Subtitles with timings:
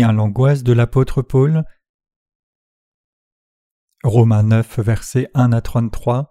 [0.00, 1.64] L'angoisse de l'apôtre Paul.
[4.02, 6.30] Romains 9, versets 1 à 33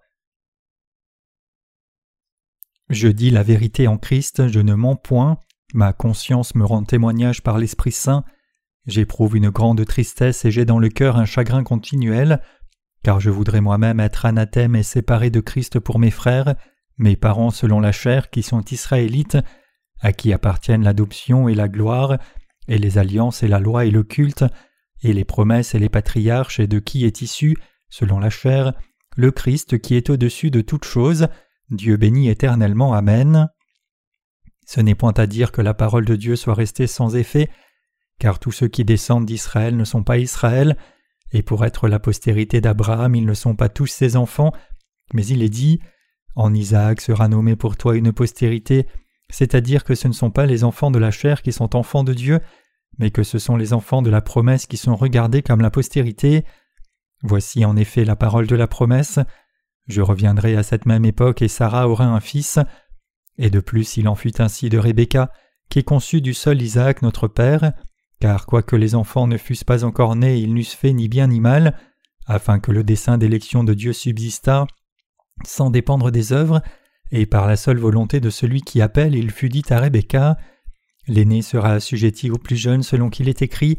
[2.88, 5.38] Je dis la vérité en Christ, je ne mens point,
[5.74, 8.24] ma conscience me rend témoignage par l'Esprit Saint,
[8.86, 12.42] j'éprouve une grande tristesse et j'ai dans le cœur un chagrin continuel,
[13.04, 16.56] car je voudrais moi-même être anathème et séparé de Christ pour mes frères,
[16.98, 19.38] mes parents selon la chair qui sont israélites,
[20.00, 22.18] à qui appartiennent l'adoption et la gloire,
[22.68, 24.44] et les alliances et la loi et le culte,
[25.02, 27.56] et les promesses et les patriarches, et de qui est issu,
[27.88, 28.72] selon la chair,
[29.16, 31.28] le Christ qui est au-dessus de toutes choses,
[31.70, 32.94] Dieu béni éternellement.
[32.94, 33.48] Amen.
[34.66, 37.50] Ce n'est point à dire que la parole de Dieu soit restée sans effet,
[38.18, 40.76] car tous ceux qui descendent d'Israël ne sont pas Israël,
[41.32, 44.52] et pour être la postérité d'Abraham ils ne sont pas tous ses enfants,
[45.12, 45.80] mais il est dit
[46.36, 48.86] En Isaac sera nommé pour toi une postérité,
[49.30, 52.14] c'est-à-dire que ce ne sont pas les enfants de la chair qui sont enfants de
[52.14, 52.40] Dieu,
[52.98, 56.44] mais que ce sont les enfants de la promesse qui sont regardés comme la postérité.
[57.22, 59.18] Voici en effet la parole de la promesse.
[59.86, 62.58] Je reviendrai à cette même époque et Sarah aura un fils.
[63.38, 65.30] Et de plus il en fut ainsi de Rebecca,
[65.68, 67.72] qui est conçue du seul Isaac notre père,
[68.20, 71.40] car quoique les enfants ne fussent pas encore nés, ils n'eussent fait ni bien ni
[71.40, 71.78] mal,
[72.26, 74.66] afin que le dessein d'élection de Dieu subsistât,
[75.44, 76.62] sans dépendre des œuvres,
[77.10, 80.36] et par la seule volonté de celui qui appelle, il fut dit à Rebecca
[81.08, 83.76] L'aîné sera assujetti au plus jeune selon qu'il est écrit.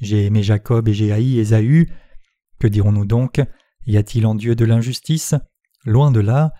[0.00, 1.90] J'ai aimé Jacob et j'ai haï Ésaü.
[2.58, 3.40] Que dirons-nous donc?
[3.86, 5.34] Y a-t-il en Dieu de l'injustice?
[5.84, 6.52] Loin de là,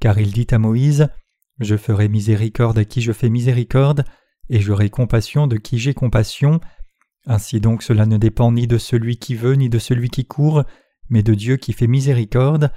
[0.00, 1.08] car il dit à Moïse
[1.60, 4.04] Je ferai miséricorde à qui je fais miséricorde,
[4.50, 6.60] et j'aurai compassion de qui j'ai compassion.
[7.26, 10.64] Ainsi donc cela ne dépend ni de celui qui veut ni de celui qui court,
[11.08, 12.70] mais de Dieu qui fait miséricorde,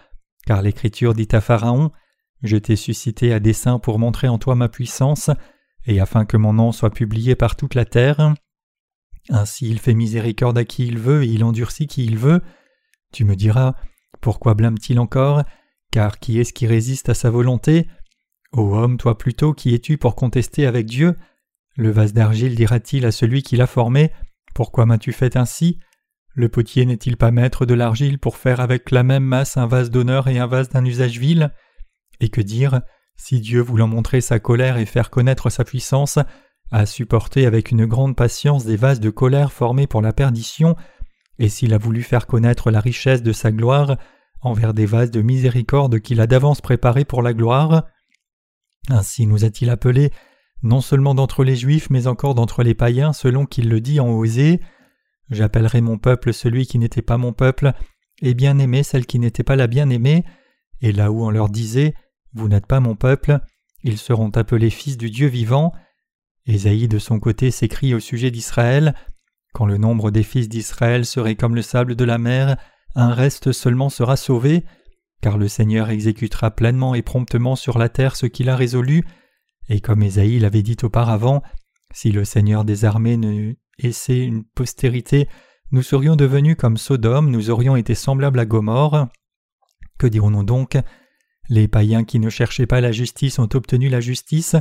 [0.46, 1.92] car l'Écriture dit à Pharaon
[2.44, 5.32] je t'ai suscité à dessein pour montrer en toi ma puissance,
[5.88, 8.34] et afin que mon nom soit publié par toute la terre.
[9.30, 12.42] Ainsi il fait miséricorde à qui il veut et il endurcit qui il veut.
[13.12, 13.74] Tu me diras,
[14.22, 15.44] pourquoi blâme-t-il encore?
[15.92, 17.88] Car qui est-ce qui résiste à sa volonté?
[18.52, 21.16] Ô homme, toi plutôt, qui es-tu pour contester avec Dieu?
[21.76, 24.12] Le vase d'argile dira-t-il à celui qui l'a formé?
[24.54, 25.80] Pourquoi m'as-tu fait ainsi?
[26.34, 29.90] Le potier n'est-il pas maître de l'argile pour faire avec la même masse un vase
[29.90, 31.54] d'honneur et un vase d'un usage vil?
[32.20, 32.82] Et que dire?
[33.18, 36.20] Si Dieu voulant montrer sa colère et faire connaître sa puissance,
[36.72, 40.76] a supporté avec une grande patience des vases de colère formés pour la perdition,
[41.40, 43.98] et s'il a voulu faire connaître la richesse de sa gloire
[44.42, 47.86] envers des vases de miséricorde qu'il a d'avance préparés pour la gloire,
[48.90, 50.12] ainsi nous a-t-il appelés
[50.64, 54.10] non seulement d'entre les Juifs, mais encore d'entre les païens, selon qu'il le dit en
[54.10, 54.60] Osée.
[55.30, 57.74] J'appellerai mon peuple celui qui n'était pas mon peuple,
[58.22, 60.24] et bien-aimé celle qui n'était pas la bien-aimée,
[60.82, 61.94] et là où on leur disait
[62.34, 63.40] vous n'êtes pas mon peuple,
[63.84, 65.74] ils seront appelés fils du Dieu vivant.
[66.46, 68.96] Ésaïe de son côté s'écrit au sujet d'Israël
[69.54, 72.58] Quand le nombre des fils d'Israël serait comme le sable de la mer,
[72.96, 74.66] un reste seulement sera sauvé,
[75.22, 79.06] car le Seigneur exécutera pleinement et promptement sur la terre ce qu'il a résolu,
[79.70, 81.44] et comme Ésaïe l'avait dit auparavant,
[81.94, 85.28] si le Seigneur des armées ne essaie une postérité,
[85.72, 89.08] nous serions devenus comme Sodome, nous aurions été semblables à Gomorre.
[89.98, 90.78] Que dirons-nous donc
[91.50, 94.56] les païens qui ne cherchaient pas la justice ont obtenu la justice,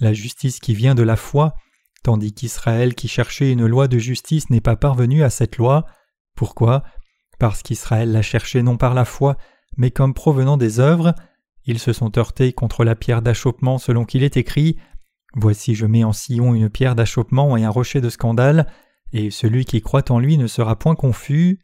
[0.00, 1.54] la justice qui vient de la foi,
[2.02, 5.86] tandis qu'Israël qui cherchait une loi de justice n'est pas parvenu à cette loi.
[6.36, 6.82] Pourquoi?
[7.38, 9.36] Parce qu'Israël l'a cherchée non par la foi,
[9.76, 11.14] mais comme provenant des œuvres.
[11.66, 14.76] Ils se sont heurtés contre la pierre d'achoppement selon qu'il est écrit
[15.36, 18.66] Voici je mets en Sion une pierre d'achoppement et un rocher de scandale,
[19.12, 21.60] et celui qui croit en lui ne sera point confus.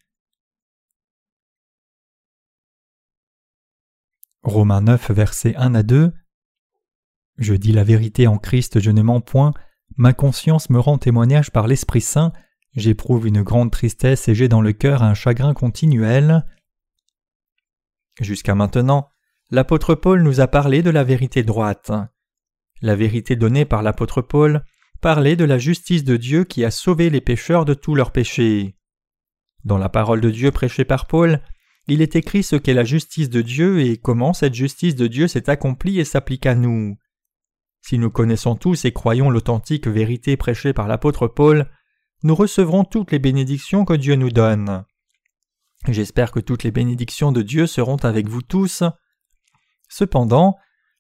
[4.42, 6.12] Romains 9, versets 1 à 2.
[7.36, 9.52] Je dis la vérité en Christ, je ne mens point,
[9.96, 12.32] ma conscience me rend témoignage par l'Esprit Saint,
[12.74, 16.46] j'éprouve une grande tristesse et j'ai dans le cœur un chagrin continuel.
[18.20, 19.10] Jusqu'à maintenant,
[19.50, 21.92] l'apôtre Paul nous a parlé de la vérité droite.
[22.80, 24.64] La vérité donnée par l'apôtre Paul
[25.02, 28.74] parlait de la justice de Dieu qui a sauvé les pécheurs de tous leurs péchés.
[29.64, 31.42] Dans la parole de Dieu prêchée par Paul,
[31.90, 35.26] il est écrit ce qu'est la justice de Dieu et comment cette justice de Dieu
[35.26, 36.96] s'est accomplie et s'applique à nous.
[37.82, 41.68] Si nous connaissons tous et croyons l'authentique vérité prêchée par l'apôtre Paul,
[42.22, 44.84] nous recevrons toutes les bénédictions que Dieu nous donne.
[45.88, 48.84] J'espère que toutes les bénédictions de Dieu seront avec vous tous.
[49.88, 50.56] Cependant,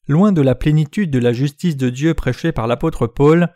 [0.08, 3.54] loin de la plénitude de la justice de Dieu prêchée par l'apôtre Paul,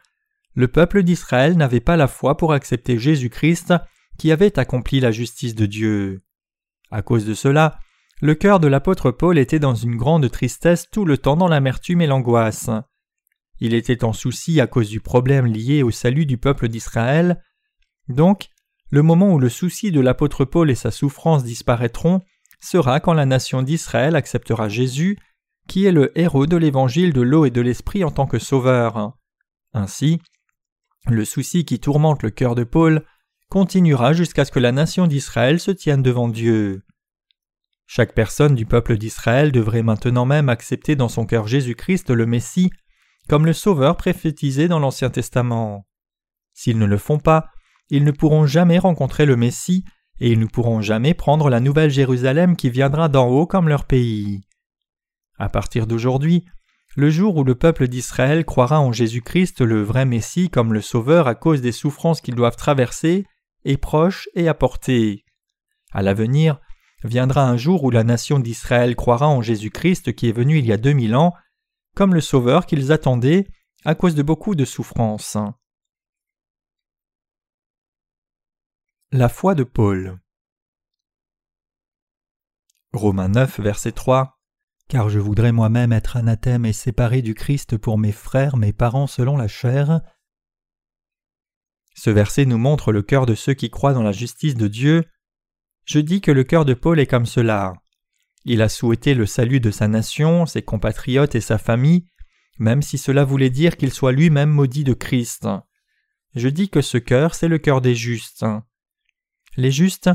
[0.54, 3.74] le peuple d'Israël n'avait pas la foi pour accepter Jésus-Christ
[4.18, 6.23] qui avait accompli la justice de Dieu.
[6.94, 7.80] À cause de cela,
[8.20, 12.00] le cœur de l'apôtre Paul était dans une grande tristesse tout le temps dans l'amertume
[12.02, 12.70] et l'angoisse.
[13.58, 17.42] Il était en souci à cause du problème lié au salut du peuple d'Israël.
[18.06, 18.48] Donc,
[18.90, 22.20] le moment où le souci de l'apôtre Paul et sa souffrance disparaîtront
[22.60, 25.18] sera quand la nation d'Israël acceptera Jésus,
[25.66, 29.16] qui est le héros de l'évangile de l'eau et de l'esprit en tant que sauveur.
[29.72, 30.20] Ainsi,
[31.08, 33.04] le souci qui tourmente le cœur de Paul
[33.48, 36.82] continuera jusqu'à ce que la nation d'Israël se tienne devant Dieu.
[37.86, 42.70] Chaque personne du peuple d'Israël devrait maintenant même accepter dans son cœur Jésus-Christ le Messie
[43.28, 45.86] comme le Sauveur prophétisé dans l'Ancien Testament.
[46.52, 47.46] S'ils ne le font pas,
[47.90, 49.84] ils ne pourront jamais rencontrer le Messie
[50.20, 53.84] et ils ne pourront jamais prendre la nouvelle Jérusalem qui viendra d'en haut comme leur
[53.84, 54.42] pays.
[55.38, 56.44] À partir d'aujourd'hui,
[56.96, 61.26] le jour où le peuple d'Israël croira en Jésus-Christ le vrai Messie comme le Sauveur
[61.26, 63.26] à cause des souffrances qu'ils doivent traverser,
[63.64, 65.24] est proche et à portée.
[65.92, 66.60] À l'avenir,
[67.04, 70.72] viendra un jour où la nation d'Israël croira en Jésus-Christ qui est venu il y
[70.72, 71.34] a deux mille ans,
[71.94, 73.46] comme le Sauveur qu'ils attendaient
[73.84, 75.36] à cause de beaucoup de souffrances.
[79.12, 80.18] La foi de Paul.
[82.92, 84.38] Romains 9, verset 3
[84.88, 89.06] Car je voudrais moi-même être anathème et séparé du Christ pour mes frères, mes parents
[89.06, 90.00] selon la chair.
[91.94, 95.04] Ce verset nous montre le cœur de ceux qui croient dans la justice de Dieu.
[95.84, 97.72] Je dis que le cœur de Paul est comme cela.
[98.44, 102.06] Il a souhaité le salut de sa nation, ses compatriotes et sa famille,
[102.58, 105.48] même si cela voulait dire qu'il soit lui-même maudit de Christ.
[106.34, 108.44] Je dis que ce cœur, c'est le cœur des justes.
[109.56, 110.10] Les justes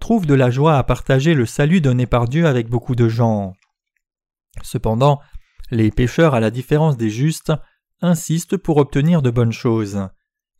[0.00, 3.54] trouvent de la joie à partager le salut donné par Dieu avec beaucoup de gens.
[4.62, 5.20] Cependant,
[5.70, 7.52] les pécheurs, à la différence des justes,
[8.00, 10.08] insistent pour obtenir de bonnes choses.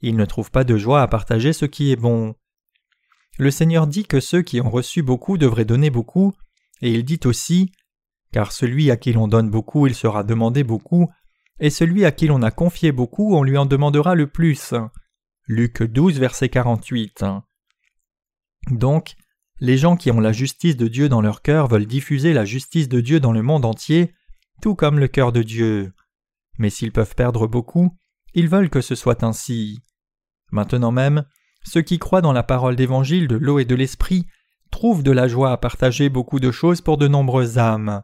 [0.03, 2.35] Ils ne trouvent pas de joie à partager ce qui est bon.
[3.39, 6.35] Le Seigneur dit que ceux qui ont reçu beaucoup devraient donner beaucoup,
[6.83, 7.73] et il dit aussi
[8.33, 11.11] Car celui à qui l'on donne beaucoup, il sera demandé beaucoup,
[11.59, 14.75] et celui à qui l'on a confié beaucoup, on lui en demandera le plus.
[15.47, 17.25] Luc 12, verset 48.
[18.71, 19.17] Donc,
[19.59, 22.89] les gens qui ont la justice de Dieu dans leur cœur veulent diffuser la justice
[22.89, 24.15] de Dieu dans le monde entier,
[24.63, 25.93] tout comme le cœur de Dieu.
[26.59, 27.95] Mais s'ils peuvent perdre beaucoup,
[28.33, 29.83] ils veulent que ce soit ainsi.
[30.51, 31.25] Maintenant même,
[31.65, 34.27] ceux qui croient dans la parole d'évangile de l'eau et de l'esprit
[34.71, 38.03] trouvent de la joie à partager beaucoup de choses pour de nombreuses âmes.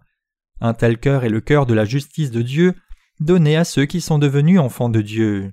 [0.60, 2.74] Un tel cœur est le cœur de la justice de Dieu
[3.20, 5.52] donné à ceux qui sont devenus enfants de Dieu.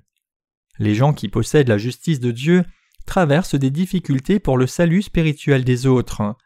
[0.78, 2.64] Les gens qui possèdent la justice de Dieu
[3.06, 6.36] traversent des difficultés pour le salut spirituel des autres.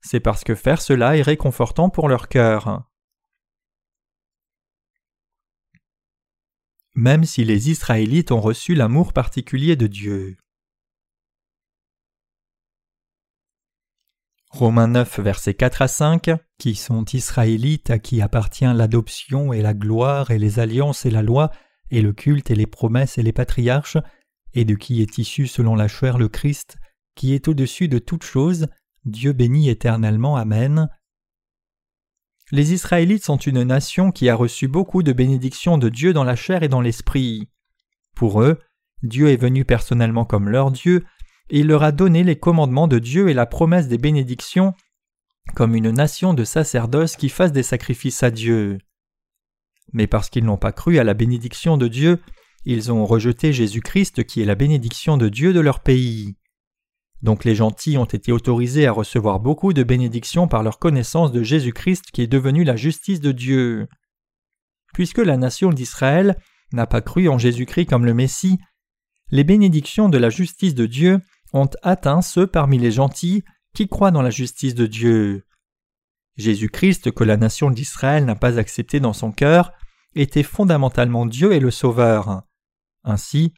[0.00, 2.84] C'est parce que faire cela est réconfortant pour leur cœur.
[6.94, 10.36] Même si les Israélites ont reçu l'amour particulier de Dieu.
[14.50, 19.72] Romains 9, versets 4 à 5 Qui sont Israélites à qui appartient l'adoption et la
[19.72, 21.50] gloire et les alliances et la loi
[21.90, 23.96] et le culte et les promesses et les patriarches
[24.52, 26.76] et de qui est issu selon la chair le Christ,
[27.14, 28.66] qui est au-dessus de toutes choses,
[29.04, 30.36] Dieu bénit éternellement.
[30.36, 30.88] Amen.
[32.52, 36.36] Les Israélites sont une nation qui a reçu beaucoup de bénédictions de Dieu dans la
[36.36, 37.48] chair et dans l'esprit.
[38.14, 38.60] Pour eux,
[39.02, 41.06] Dieu est venu personnellement comme leur Dieu,
[41.48, 44.74] et il leur a donné les commandements de Dieu et la promesse des bénédictions
[45.54, 48.78] comme une nation de sacerdoces qui fassent des sacrifices à Dieu.
[49.94, 52.20] Mais parce qu'ils n'ont pas cru à la bénédiction de Dieu,
[52.66, 56.36] ils ont rejeté Jésus-Christ qui est la bénédiction de Dieu de leur pays.
[57.22, 61.42] Donc les gentils ont été autorisés à recevoir beaucoup de bénédictions par leur connaissance de
[61.42, 63.88] Jésus-Christ qui est devenu la justice de Dieu.
[64.92, 66.36] Puisque la nation d'Israël
[66.72, 68.58] n'a pas cru en Jésus-Christ comme le Messie,
[69.30, 71.20] les bénédictions de la justice de Dieu
[71.52, 75.46] ont atteint ceux parmi les gentils qui croient dans la justice de Dieu.
[76.36, 79.72] Jésus-Christ que la nation d'Israël n'a pas accepté dans son cœur
[80.14, 82.42] était fondamentalement Dieu et le Sauveur.
[83.04, 83.54] Ainsi,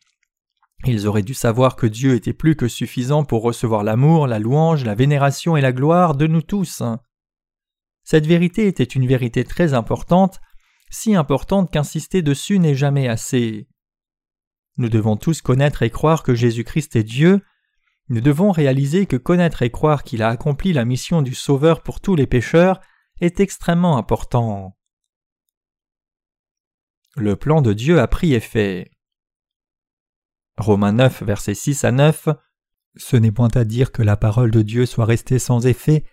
[0.93, 4.85] ils auraient dû savoir que Dieu était plus que suffisant pour recevoir l'amour, la louange,
[4.85, 6.83] la vénération et la gloire de nous tous.
[8.03, 10.41] Cette vérité était une vérité très importante,
[10.91, 13.67] si importante qu'insister dessus n'est jamais assez.
[14.77, 17.41] Nous devons tous connaître et croire que Jésus-Christ est Dieu,
[18.09, 22.01] nous devons réaliser que connaître et croire qu'il a accompli la mission du Sauveur pour
[22.01, 22.81] tous les pécheurs
[23.21, 24.77] est extrêmement important.
[27.17, 28.91] Le plan de Dieu a pris effet.
[30.59, 32.29] Romains 9, versets 6 à 9
[32.97, 36.05] Ce n'est point à dire que la parole de Dieu soit restée sans effet,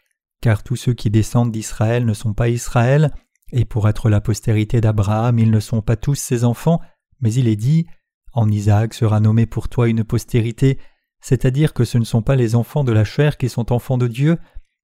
[0.42, 3.14] car tous ceux qui descendent d'Israël ne sont pas Israël,
[3.52, 6.82] et pour être la postérité d'Abraham, ils ne sont pas tous ses enfants,
[7.20, 7.86] mais il est dit
[8.34, 10.80] En Isaac sera nommé pour toi une postérité,
[11.20, 14.08] c'est-à-dire que ce ne sont pas les enfants de la chair qui sont enfants de
[14.08, 14.40] Dieu,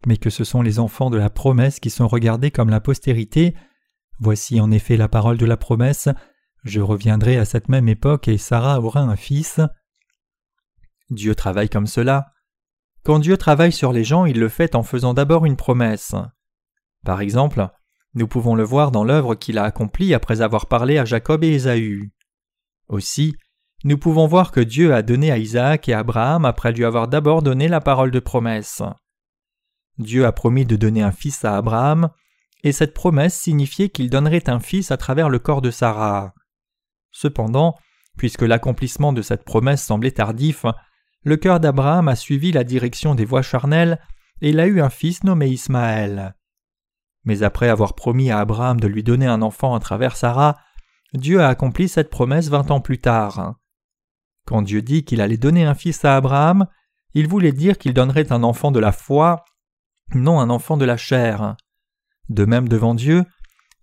[0.05, 3.55] mais que ce sont les enfants de la promesse qui sont regardés comme la postérité.
[4.19, 6.09] Voici en effet la parole de la promesse
[6.69, 9.59] je reviendrai à cette même époque et Sarah aura un fils.
[11.09, 12.31] Dieu travaille comme cela.
[13.03, 16.13] Quand Dieu travaille sur les gens, il le fait en faisant d'abord une promesse.
[17.05, 17.69] Par exemple,
[18.13, 21.53] nous pouvons le voir dans l'œuvre qu'il a accomplie après avoir parlé à Jacob et
[21.53, 22.11] Ésaü.
[22.89, 23.35] Aussi,
[23.83, 27.07] nous pouvons voir que Dieu a donné à Isaac et à Abraham après lui avoir
[27.07, 28.81] d'abord donné la parole de promesse.
[29.99, 32.09] Dieu a promis de donner un fils à Abraham,
[32.63, 36.33] et cette promesse signifiait qu'il donnerait un fils à travers le corps de Sarah.
[37.19, 37.73] Cependant,
[38.15, 40.67] puisque l'accomplissement de cette promesse semblait tardif,
[41.23, 43.99] le cœur d'Abraham a suivi la direction des voies charnelles,
[44.41, 46.35] et il a eu un fils nommé Ismaël.
[47.23, 50.59] Mais après avoir promis à Abraham de lui donner un enfant à travers Sarah,
[51.15, 53.55] Dieu a accompli cette promesse vingt ans plus tard.
[54.45, 56.67] Quand Dieu dit qu'il allait donner un fils à Abraham,
[57.15, 59.43] il voulait dire qu'il donnerait un enfant de la foi,
[60.13, 61.55] non un enfant de la chair.
[62.29, 63.25] De même devant Dieu,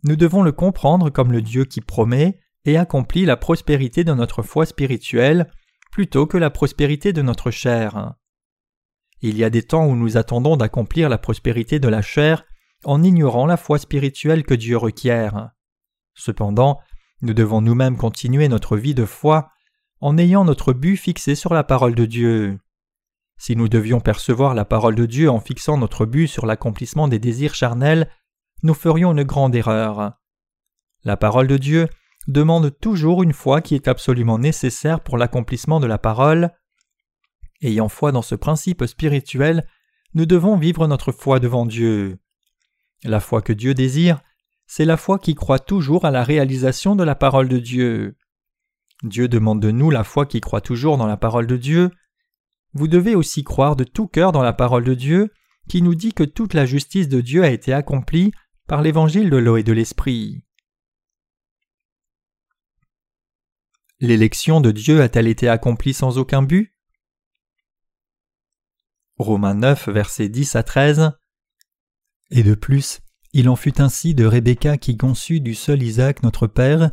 [0.05, 4.43] nous devons le comprendre comme le Dieu qui promet et accomplit la prospérité de notre
[4.43, 5.51] foi spirituelle
[5.91, 8.15] plutôt que la prospérité de notre chair.
[9.21, 12.45] Il y a des temps où nous attendons d'accomplir la prospérité de la chair
[12.85, 15.51] en ignorant la foi spirituelle que Dieu requiert.
[16.15, 16.81] Cependant,
[17.23, 19.51] nous devons nous-mêmes continuer notre vie de foi
[20.01, 22.59] en ayant notre but fixé sur la parole de Dieu.
[23.39, 27.19] Si nous devions percevoir la parole de Dieu en fixant notre but sur l'accomplissement des
[27.19, 28.11] désirs charnels,
[28.63, 30.13] nous ferions une grande erreur.
[31.05, 31.89] La parole de Dieu
[32.27, 36.51] demande toujours une foi qui est absolument nécessaire pour l'accomplissement de la parole.
[37.63, 39.67] Ayant foi dans ce principe spirituel,
[40.15, 42.19] nous devons vivre notre foi devant Dieu.
[43.05, 44.21] La foi que Dieu désire,
[44.67, 48.17] c'est la foi qui croit toujours à la réalisation de la parole de Dieu.
[49.03, 51.91] Dieu demande de nous la foi qui croit toujours dans la parole de Dieu.
[52.73, 55.31] Vous devez aussi croire de tout cœur dans la parole de Dieu,
[55.69, 58.33] qui nous dit que toute la justice de Dieu a été accomplie
[58.67, 60.43] par l'évangile de l'eau et de l'esprit.
[64.05, 66.75] L'élection de Dieu a-t-elle été accomplie sans aucun but?
[69.17, 71.13] Romains 9, versets 10 à 13
[72.31, 73.01] Et de plus,
[73.33, 76.91] il en fut ainsi de Rebecca qui conçut du seul Isaac notre père,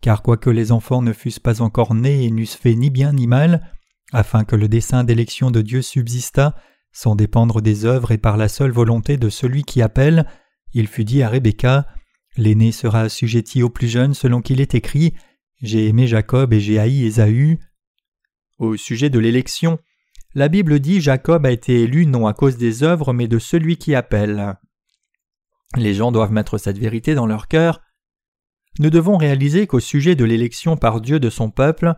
[0.00, 3.26] car quoique les enfants ne fussent pas encore nés et n'eussent fait ni bien ni
[3.26, 3.68] mal,
[4.12, 6.54] afin que le dessein d'élection de Dieu subsistât,
[6.92, 10.28] sans dépendre des œuvres et par la seule volonté de celui qui appelle,
[10.74, 11.88] il fut dit à Rebecca
[12.36, 15.12] L'aîné sera assujetti au plus jeune selon qu'il est écrit
[15.62, 17.60] J'ai aimé Jacob et j'ai haï Ésaü.
[18.58, 19.78] Au sujet de l'élection,
[20.34, 23.76] la Bible dit Jacob a été élu non à cause des œuvres mais de celui
[23.76, 24.56] qui appelle.
[25.76, 27.80] Les gens doivent mettre cette vérité dans leur cœur.
[28.80, 31.94] Nous devons réaliser qu'au sujet de l'élection par Dieu de son peuple,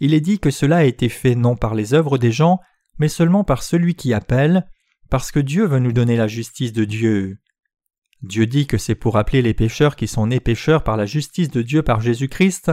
[0.00, 2.60] il est dit que cela a été fait non par les œuvres des gens,
[2.98, 4.66] mais seulement par celui qui appelle,
[5.10, 7.38] parce que Dieu veut nous donner la justice de Dieu.
[8.22, 11.50] Dieu dit que c'est pour appeler les pécheurs qui sont nés pécheurs par la justice
[11.50, 12.72] de Dieu par Jésus-Christ,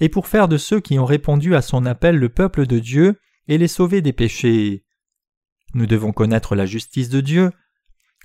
[0.00, 3.20] et pour faire de ceux qui ont répondu à son appel le peuple de Dieu
[3.46, 4.84] et les sauver des péchés.
[5.74, 7.50] Nous devons connaître la justice de Dieu,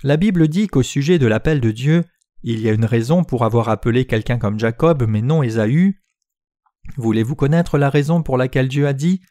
[0.02, 2.04] la Bible dit qu'au sujet de l'appel de Dieu,
[2.42, 5.98] il y a une raison pour avoir appelé quelqu'un comme Jacob mais non Ésaü.
[6.96, 9.22] Voulez-vous connaître la raison pour laquelle Dieu a dit?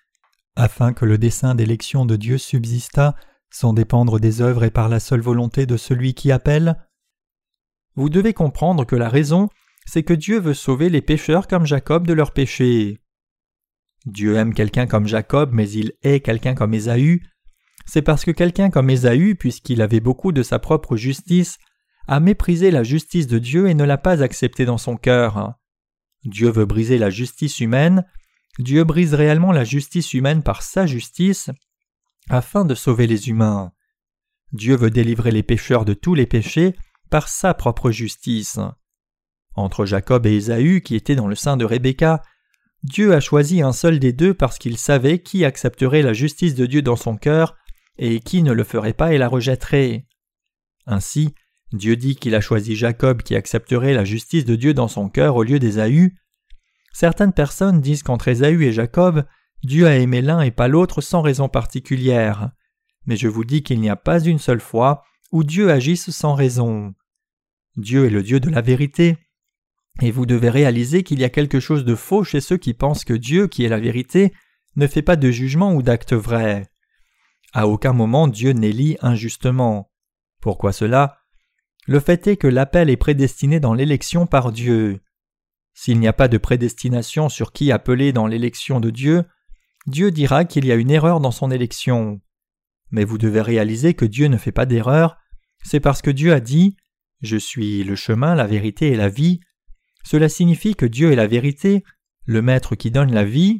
[0.56, 3.16] Afin que le dessein d'élection de Dieu subsistât,
[3.52, 6.76] sans dépendre des œuvres et par la seule volonté de celui qui appelle?
[7.96, 9.50] Vous devez comprendre que la raison,
[9.86, 13.00] c'est que Dieu veut sauver les pécheurs comme Jacob de leurs péchés.
[14.06, 17.22] Dieu aime quelqu'un comme Jacob, mais il hait quelqu'un comme Ésaü,
[17.86, 21.58] c'est parce que quelqu'un comme Ésaü, puisqu'il avait beaucoup de sa propre justice,
[22.08, 25.54] a méprisé la justice de Dieu et ne l'a pas acceptée dans son cœur.
[26.26, 28.06] Dieu veut briser la justice humaine,
[28.60, 31.50] Dieu brise réellement la justice humaine par sa justice,
[32.30, 33.72] afin de sauver les humains.
[34.52, 36.76] Dieu veut délivrer les pécheurs de tous les péchés
[37.10, 38.60] par sa propre justice.
[39.56, 42.22] Entre Jacob et Ésaü, qui étaient dans le sein de Rebecca,
[42.84, 46.66] Dieu a choisi un seul des deux parce qu'il savait qui accepterait la justice de
[46.66, 47.56] Dieu dans son cœur
[47.98, 50.08] et qui ne le ferait pas et la rejetterait.
[50.86, 51.34] Ainsi,
[51.72, 55.36] Dieu dit qu'il a choisi Jacob qui accepterait la justice de Dieu dans son cœur
[55.36, 56.18] au lieu d'Ésaü.
[56.92, 59.26] Certaines personnes disent qu'entre Ésaü et Jacob,
[59.64, 62.52] Dieu a aimé l'un et pas l'autre sans raison particulière.
[63.06, 66.36] Mais je vous dis qu'il n'y a pas une seule fois où Dieu agisse sans
[66.36, 66.94] raison.
[67.78, 69.18] Dieu est le Dieu de la vérité,
[70.02, 73.06] et vous devez réaliser qu'il y a quelque chose de faux chez ceux qui pensent
[73.06, 74.34] que Dieu, qui est la vérité,
[74.76, 76.68] ne fait pas de jugement ou d'acte vrai.
[77.54, 79.92] À aucun moment Dieu n'élit injustement.
[80.42, 81.20] Pourquoi cela?
[81.86, 85.02] Le fait est que l'appel est prédestiné dans l'élection par Dieu.
[85.74, 89.26] S'il n'y a pas de prédestination sur qui appeler dans l'élection de Dieu,
[89.86, 92.22] Dieu dira qu'il y a une erreur dans son élection.
[92.92, 95.18] Mais vous devez réaliser que Dieu ne fait pas d'erreur,
[95.64, 96.78] c'est parce que Dieu a dit
[97.22, 99.40] Je suis le chemin, la vérité et la vie.
[100.04, 101.84] Cela signifie que Dieu est la vérité,
[102.26, 103.60] le Maître qui donne la vie,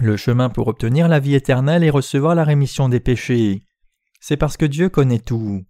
[0.00, 3.62] Le chemin pour obtenir la vie éternelle et recevoir la rémission des péchés.
[4.20, 5.64] C'est parce que Dieu connaît tout.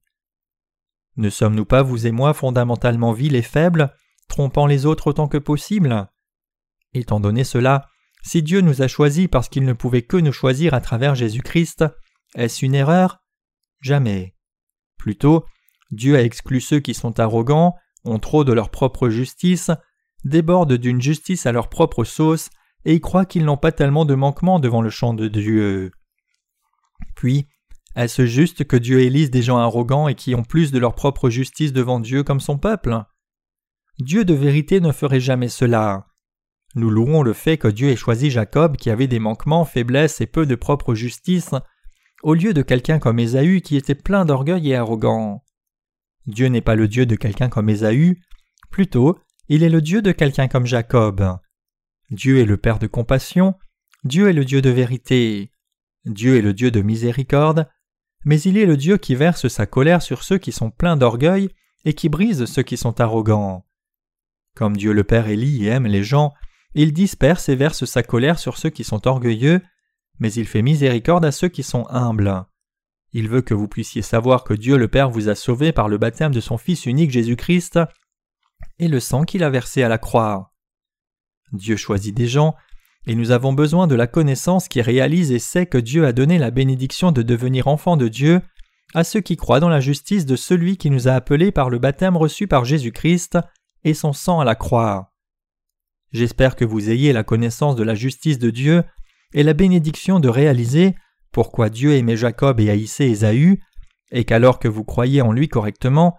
[1.16, 3.94] Ne sommes-nous pas, vous et moi, fondamentalement vils et faibles,
[4.28, 6.08] trompant les autres autant que possible?
[6.92, 7.88] Étant donné cela,
[8.22, 11.84] si Dieu nous a choisis parce qu'il ne pouvait que nous choisir à travers Jésus-Christ,
[12.34, 13.22] est-ce une erreur?
[13.80, 14.34] Jamais.
[14.98, 15.44] Plutôt,
[15.92, 17.76] Dieu a exclu ceux qui sont arrogants,
[18.06, 19.70] ont trop de leur propre justice,
[20.24, 22.50] débordent d'une justice à leur propre sauce
[22.84, 25.90] et y croient qu'ils n'ont pas tellement de manquements devant le champ de Dieu.
[27.14, 27.48] Puis,
[27.96, 31.30] est-ce juste que Dieu élise des gens arrogants et qui ont plus de leur propre
[31.30, 33.02] justice devant Dieu comme son peuple?
[33.98, 36.06] Dieu de vérité ne ferait jamais cela.
[36.74, 40.26] Nous louons le fait que Dieu ait choisi Jacob qui avait des manquements, faiblesses et
[40.26, 41.54] peu de propre justice,
[42.22, 45.42] au lieu de quelqu'un comme Ésaü qui était plein d'orgueil et arrogant.
[46.26, 48.20] Dieu n'est pas le Dieu de quelqu'un comme Ésaü,
[48.70, 49.18] plutôt
[49.48, 51.38] il est le Dieu de quelqu'un comme Jacob.
[52.10, 53.54] Dieu est le Père de compassion,
[54.04, 55.50] Dieu est le Dieu de vérité,
[56.04, 57.68] Dieu est le Dieu de miséricorde,
[58.24, 61.48] mais il est le Dieu qui verse sa colère sur ceux qui sont pleins d'orgueil
[61.84, 63.64] et qui brise ceux qui sont arrogants.
[64.54, 66.32] Comme Dieu le Père élit et aime les gens,
[66.74, 69.62] il disperse et verse sa colère sur ceux qui sont orgueilleux,
[70.18, 72.46] mais il fait miséricorde à ceux qui sont humbles.
[73.12, 75.98] Il veut que vous puissiez savoir que Dieu le Père vous a sauvé par le
[75.98, 77.78] baptême de son Fils unique Jésus-Christ
[78.78, 80.52] et le sang qu'il a versé à la croix.
[81.52, 82.54] Dieu choisit des gens,
[83.06, 86.38] et nous avons besoin de la connaissance qui réalise et sait que Dieu a donné
[86.38, 88.40] la bénédiction de devenir enfants de Dieu
[88.94, 91.78] à ceux qui croient dans la justice de celui qui nous a appelés par le
[91.78, 93.38] baptême reçu par Jésus-Christ
[93.84, 95.12] et son sang à la croix.
[96.12, 98.84] J'espère que vous ayez la connaissance de la justice de Dieu
[99.34, 100.94] et la bénédiction de réaliser
[101.36, 103.62] pourquoi Dieu aimait Jacob et haïssait Ésaü,
[104.10, 106.16] et qu'alors que vous croyez en lui correctement,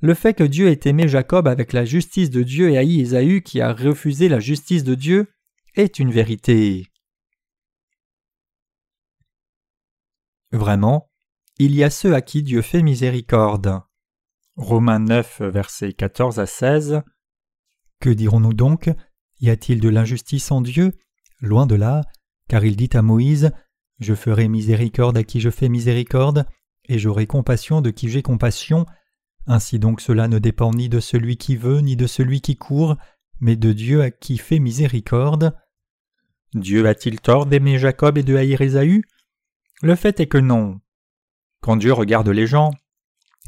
[0.00, 3.42] le fait que Dieu ait aimé Jacob avec la justice de Dieu et haï Ésaü
[3.42, 5.30] qui a refusé la justice de Dieu
[5.74, 6.86] est une vérité.
[10.50, 11.10] Vraiment,
[11.58, 13.82] il y a ceux à qui Dieu fait miséricorde.
[14.56, 17.02] Romains 9, versets 14 à 16.
[18.00, 18.88] Que dirons-nous donc?
[19.40, 20.94] Y a-t-il de l'injustice en Dieu?
[21.40, 22.00] Loin de là,
[22.48, 23.52] car il dit à Moïse
[24.02, 26.44] Je ferai miséricorde à qui je fais miséricorde,
[26.88, 28.84] et j'aurai compassion de qui j'ai compassion.
[29.46, 32.96] Ainsi donc cela ne dépend ni de celui qui veut, ni de celui qui court,
[33.38, 35.56] mais de Dieu à qui fait miséricorde.
[36.52, 39.04] Dieu a-t-il tort d'aimer Jacob et de haïr Ésaü?
[39.82, 40.80] Le fait est que non.
[41.60, 42.72] Quand Dieu regarde les gens,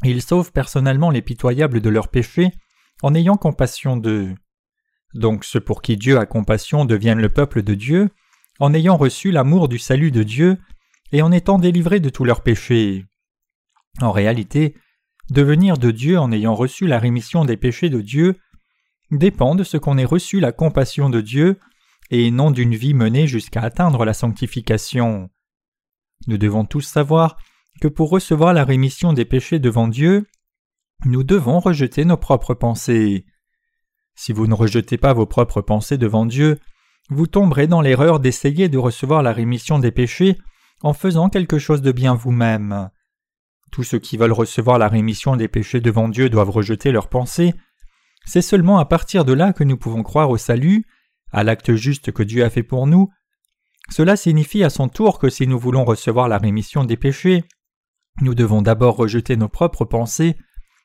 [0.05, 2.51] il sauve personnellement les pitoyables de leurs péchés
[3.03, 4.33] en ayant compassion d'eux.
[5.13, 8.09] Donc ceux pour qui Dieu a compassion deviennent le peuple de Dieu,
[8.59, 10.57] en ayant reçu l'amour du salut de Dieu
[11.11, 13.05] et en étant délivrés de tous leurs péchés.
[14.01, 14.75] En réalité,
[15.29, 18.37] devenir de Dieu en ayant reçu la rémission des péchés de Dieu
[19.11, 21.59] dépend de ce qu'on ait reçu la compassion de Dieu
[22.11, 25.29] et non d'une vie menée jusqu'à atteindre la sanctification.
[26.27, 27.37] Nous devons tous savoir
[27.81, 30.27] que pour recevoir la rémission des péchés devant Dieu,
[31.03, 33.25] nous devons rejeter nos propres pensées.
[34.15, 36.59] Si vous ne rejetez pas vos propres pensées devant Dieu,
[37.09, 40.37] vous tomberez dans l'erreur d'essayer de recevoir la rémission des péchés
[40.81, 42.89] en faisant quelque chose de bien vous-même.
[43.71, 47.53] Tous ceux qui veulent recevoir la rémission des péchés devant Dieu doivent rejeter leurs pensées.
[48.25, 50.85] C'est seulement à partir de là que nous pouvons croire au salut,
[51.31, 53.09] à l'acte juste que Dieu a fait pour nous.
[53.89, 57.43] Cela signifie à son tour que si nous voulons recevoir la rémission des péchés,
[58.21, 60.37] nous devons d'abord rejeter nos propres pensées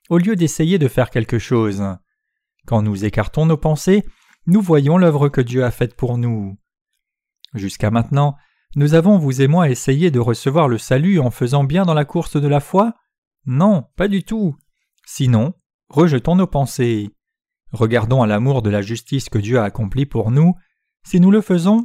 [0.09, 1.83] au lieu d'essayer de faire quelque chose.
[2.66, 4.04] Quand nous écartons nos pensées,
[4.46, 6.59] nous voyons l'œuvre que Dieu a faite pour nous.
[7.55, 8.37] Jusqu'à maintenant,
[8.76, 12.05] nous avons, vous et moi, essayé de recevoir le salut en faisant bien dans la
[12.05, 12.94] course de la foi?
[13.46, 14.57] Non, pas du tout.
[15.05, 15.55] Sinon,
[15.88, 17.11] rejetons nos pensées.
[17.72, 20.55] Regardons à l'amour de la justice que Dieu a accompli pour nous.
[21.05, 21.85] Si nous le faisons,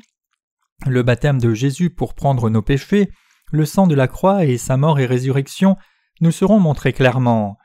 [0.86, 3.10] le baptême de Jésus pour prendre nos péchés,
[3.52, 5.78] le sang de la croix et sa mort et résurrection
[6.22, 7.58] nous seront montrés clairement.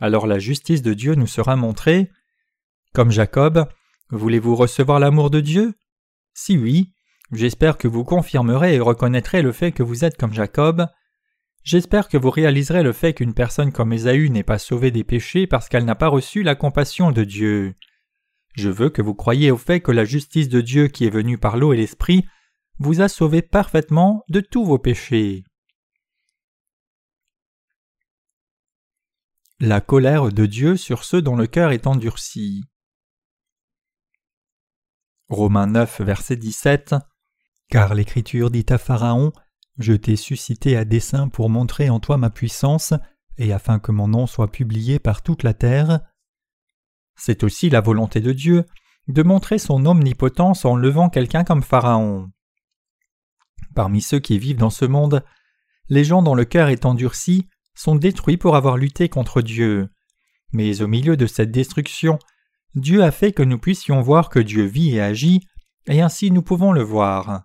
[0.00, 2.10] Alors la justice de Dieu nous sera montrée.
[2.94, 3.68] Comme Jacob,
[4.10, 5.74] voulez-vous recevoir l'amour de Dieu?
[6.34, 6.92] Si oui,
[7.32, 10.86] j'espère que vous confirmerez et reconnaîtrez le fait que vous êtes comme Jacob.
[11.64, 15.46] J'espère que vous réaliserez le fait qu'une personne comme Ésaü n'est pas sauvée des péchés
[15.46, 17.74] parce qu'elle n'a pas reçu la compassion de Dieu.
[18.54, 21.38] Je veux que vous croyiez au fait que la justice de Dieu qui est venue
[21.38, 22.24] par l'eau et l'esprit
[22.78, 25.44] vous a sauvé parfaitement de tous vos péchés.
[29.60, 32.64] La colère de Dieu sur ceux dont le cœur est endurci.
[35.28, 36.94] Romains 9, verset 17
[37.68, 39.30] Car l'Écriture dit à Pharaon
[39.76, 42.94] Je t'ai suscité à dessein pour montrer en toi ma puissance,
[43.36, 46.00] et afin que mon nom soit publié par toute la terre.
[47.14, 48.64] C'est aussi la volonté de Dieu
[49.08, 52.30] de montrer son omnipotence en levant quelqu'un comme Pharaon.
[53.74, 55.22] Parmi ceux qui vivent dans ce monde,
[55.90, 59.90] les gens dont le cœur est endurci sont détruits pour avoir lutté contre Dieu.
[60.52, 62.18] Mais au milieu de cette destruction,
[62.78, 65.40] Dieu a fait que nous puissions voir que Dieu vit et agit,
[65.88, 67.42] et ainsi nous pouvons le voir.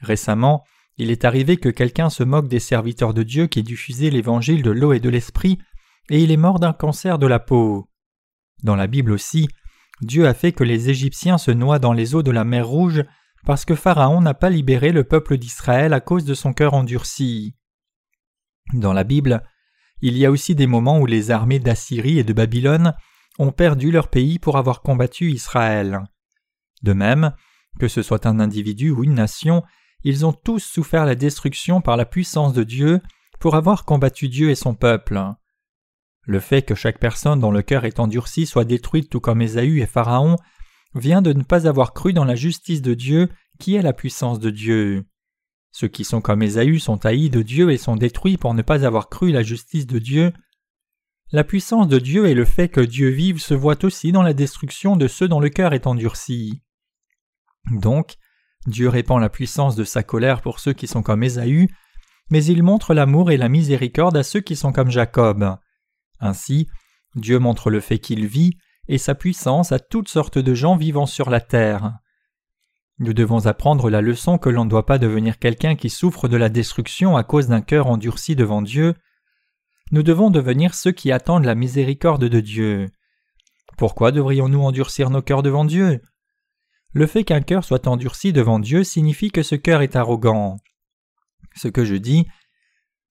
[0.00, 0.64] Récemment,
[0.96, 4.70] il est arrivé que quelqu'un se moque des serviteurs de Dieu qui diffusaient l'évangile de
[4.70, 5.58] l'eau et de l'esprit,
[6.10, 7.88] et il est mort d'un cancer de la peau.
[8.62, 9.48] Dans la Bible aussi,
[10.00, 13.04] Dieu a fait que les Égyptiens se noient dans les eaux de la mer Rouge
[13.44, 17.56] parce que Pharaon n'a pas libéré le peuple d'Israël à cause de son cœur endurci.
[18.72, 19.42] Dans la Bible,
[20.00, 22.94] il y a aussi des moments où les armées d'Assyrie et de Babylone
[23.38, 26.02] ont perdu leur pays pour avoir combattu Israël.
[26.82, 27.32] De même,
[27.78, 29.62] que ce soit un individu ou une nation,
[30.04, 33.00] ils ont tous souffert la destruction par la puissance de Dieu
[33.40, 35.20] pour avoir combattu Dieu et son peuple.
[36.24, 39.80] Le fait que chaque personne dont le cœur est endurci soit détruite tout comme Ésaü
[39.80, 40.36] et Pharaon
[40.94, 44.38] vient de ne pas avoir cru dans la justice de Dieu qui est la puissance
[44.38, 45.04] de Dieu.
[45.72, 48.84] Ceux qui sont comme Ésaü sont haïs de Dieu et sont détruits pour ne pas
[48.84, 50.32] avoir cru la justice de Dieu.
[51.32, 54.34] La puissance de Dieu et le fait que Dieu vive se voient aussi dans la
[54.34, 56.62] destruction de ceux dont le cœur est endurci.
[57.70, 58.16] Donc,
[58.66, 61.68] Dieu répand la puissance de sa colère pour ceux qui sont comme Ésaü,
[62.30, 65.56] mais il montre l'amour et la miséricorde à ceux qui sont comme Jacob.
[66.20, 66.68] Ainsi,
[67.14, 71.06] Dieu montre le fait qu'il vit et sa puissance à toutes sortes de gens vivant
[71.06, 71.94] sur la terre.
[72.98, 76.36] Nous devons apprendre la leçon que l'on ne doit pas devenir quelqu'un qui souffre de
[76.36, 78.94] la destruction à cause d'un cœur endurci devant Dieu.
[79.92, 82.90] Nous devons devenir ceux qui attendent la miséricorde de Dieu.
[83.78, 86.02] Pourquoi devrions-nous endurcir nos cœurs devant Dieu?
[86.92, 90.56] Le fait qu'un cœur soit endurci devant Dieu signifie que ce cœur est arrogant.
[91.54, 92.26] Ce que je dis,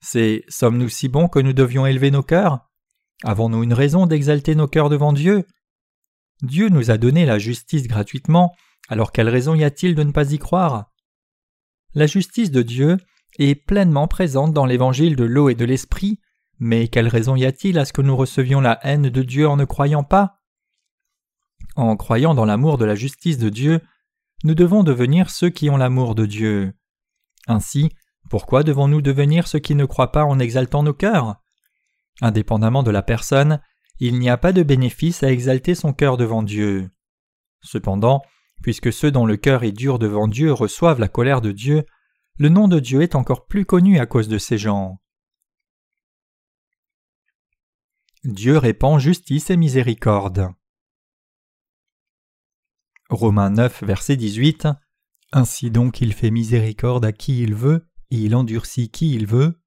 [0.01, 2.59] c'est sommes-nous si bons que nous devions élever nos cœurs?
[3.23, 5.45] Avons-nous une raison d'exalter nos cœurs devant Dieu?
[6.41, 8.53] Dieu nous a donné la justice gratuitement
[8.91, 10.91] alors quelle raison y a-t-il de ne pas y croire?
[11.93, 12.97] La justice de Dieu
[13.39, 16.19] est pleinement présente dans l'évangile de l'eau et de l'esprit,
[16.61, 19.57] mais quelle raison y a-t-il à ce que nous recevions la haine de Dieu en
[19.57, 20.39] ne croyant pas?
[21.75, 23.81] En croyant dans l'amour de la justice de Dieu,
[24.45, 26.73] nous devons devenir ceux qui ont l'amour de Dieu.
[27.47, 27.89] Ainsi,
[28.29, 31.35] pourquoi devons-nous devenir ceux qui ne croient pas en exaltant nos cœurs?
[32.21, 33.59] Indépendamment de la personne,
[33.99, 36.89] il n'y a pas de bénéfice à exalter son cœur devant Dieu.
[37.61, 38.21] Cependant,
[38.61, 41.83] Puisque ceux dont le cœur est dur devant Dieu reçoivent la colère de Dieu,
[42.37, 45.00] le nom de Dieu est encore plus connu à cause de ces gens.
[48.23, 50.49] Dieu répand justice et miséricorde.
[53.09, 54.67] Romains 9, verset 18
[55.31, 59.59] Ainsi donc il fait miséricorde à qui il veut, et il endurcit qui il veut.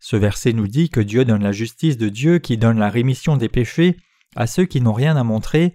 [0.00, 3.38] Ce verset nous dit que Dieu donne la justice de Dieu qui donne la rémission
[3.38, 3.96] des péchés
[4.36, 5.74] à ceux qui n'ont rien à montrer,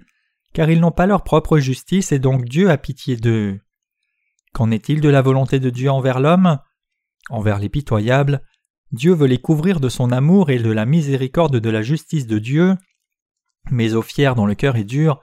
[0.53, 3.59] car ils n'ont pas leur propre justice et donc Dieu a pitié d'eux.
[4.53, 6.59] Qu'en est-il de la volonté de Dieu envers l'homme?
[7.31, 8.43] Envers les pitoyables,
[8.91, 12.39] Dieu veut les couvrir de son amour et de la miséricorde de la justice de
[12.39, 12.75] Dieu,
[13.69, 15.21] mais aux fiers dont le cœur est dur,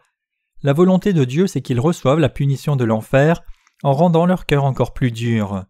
[0.63, 3.43] la volonté de Dieu c'est qu'ils reçoivent la punition de l'enfer
[3.83, 5.65] en rendant leur cœur encore plus dur.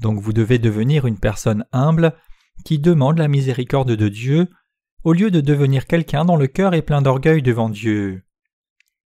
[0.00, 2.14] Donc vous devez devenir une personne humble
[2.64, 4.48] qui demande la miséricorde de Dieu
[5.04, 8.22] au lieu de devenir quelqu'un dont le cœur est plein d'orgueil devant Dieu.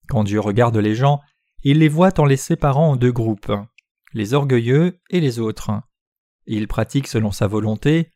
[0.08, 1.20] Quand Dieu regarde les gens,
[1.62, 3.52] il les voit en les séparant en deux groupes,
[4.12, 5.70] les orgueilleux et les autres.
[6.46, 8.10] Il pratique selon sa volonté,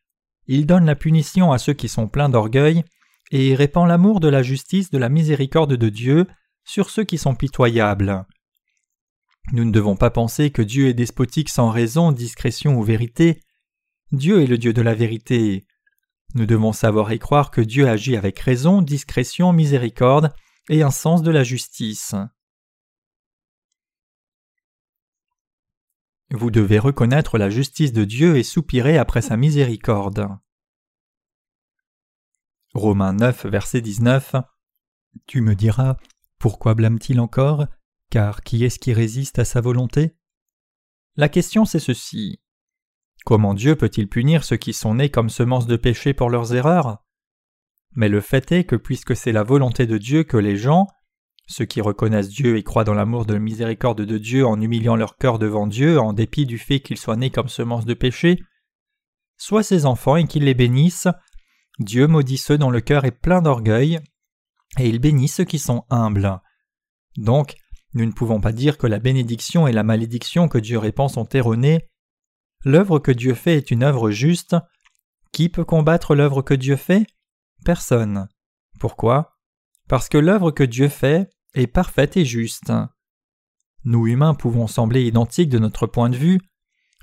[0.46, 2.84] il donne la punition à ceux qui sont pleins d'orgueil,
[3.30, 6.26] et répand l'amour de la justice, de la miséricorde de Dieu
[6.64, 8.24] sur ceux qui sont pitoyables.
[9.52, 13.40] Nous ne devons pas penser que Dieu est despotique sans raison, discrétion ou vérité.
[14.12, 15.66] Dieu est le Dieu de la vérité.
[16.34, 20.32] Nous devons savoir et croire que Dieu agit avec raison, discrétion, miséricorde,
[20.68, 22.14] et un sens de la justice.
[26.30, 30.28] Vous devez reconnaître la justice de Dieu et soupirer après sa miséricorde.
[32.74, 34.36] Romains 9, verset 19
[35.26, 35.96] Tu me diras,
[36.38, 37.66] pourquoi blâme-t-il encore?
[38.10, 40.16] Car qui est-ce qui résiste à sa volonté?
[41.16, 42.40] La question c'est ceci.
[43.24, 47.02] Comment Dieu peut-il punir ceux qui sont nés comme semences de péché pour leurs erreurs?
[47.92, 50.88] Mais le fait est que puisque c'est la volonté de Dieu que les gens,
[51.48, 54.96] ceux qui reconnaissent Dieu et croient dans l'amour de la miséricorde de Dieu en humiliant
[54.96, 58.38] leur cœur devant Dieu en dépit du fait qu'ils soient nés comme semences de péché,
[59.38, 61.08] soient ses enfants et qu'ils les bénissent,
[61.78, 63.98] Dieu maudit ceux dont le cœur est plein d'orgueil,
[64.78, 66.38] et il bénit ceux qui sont humbles.
[67.16, 67.56] Donc,
[67.94, 71.28] nous ne pouvons pas dire que la bénédiction et la malédiction que Dieu répand sont
[71.30, 71.88] erronées.
[72.64, 74.54] L'œuvre que Dieu fait est une œuvre juste.
[75.32, 77.06] Qui peut combattre l'œuvre que Dieu fait?
[77.64, 78.28] Personne.
[78.78, 79.38] Pourquoi?
[79.88, 82.72] Parce que l'œuvre que Dieu fait est parfaite et juste.
[83.84, 86.40] Nous humains pouvons sembler identiques de notre point de vue,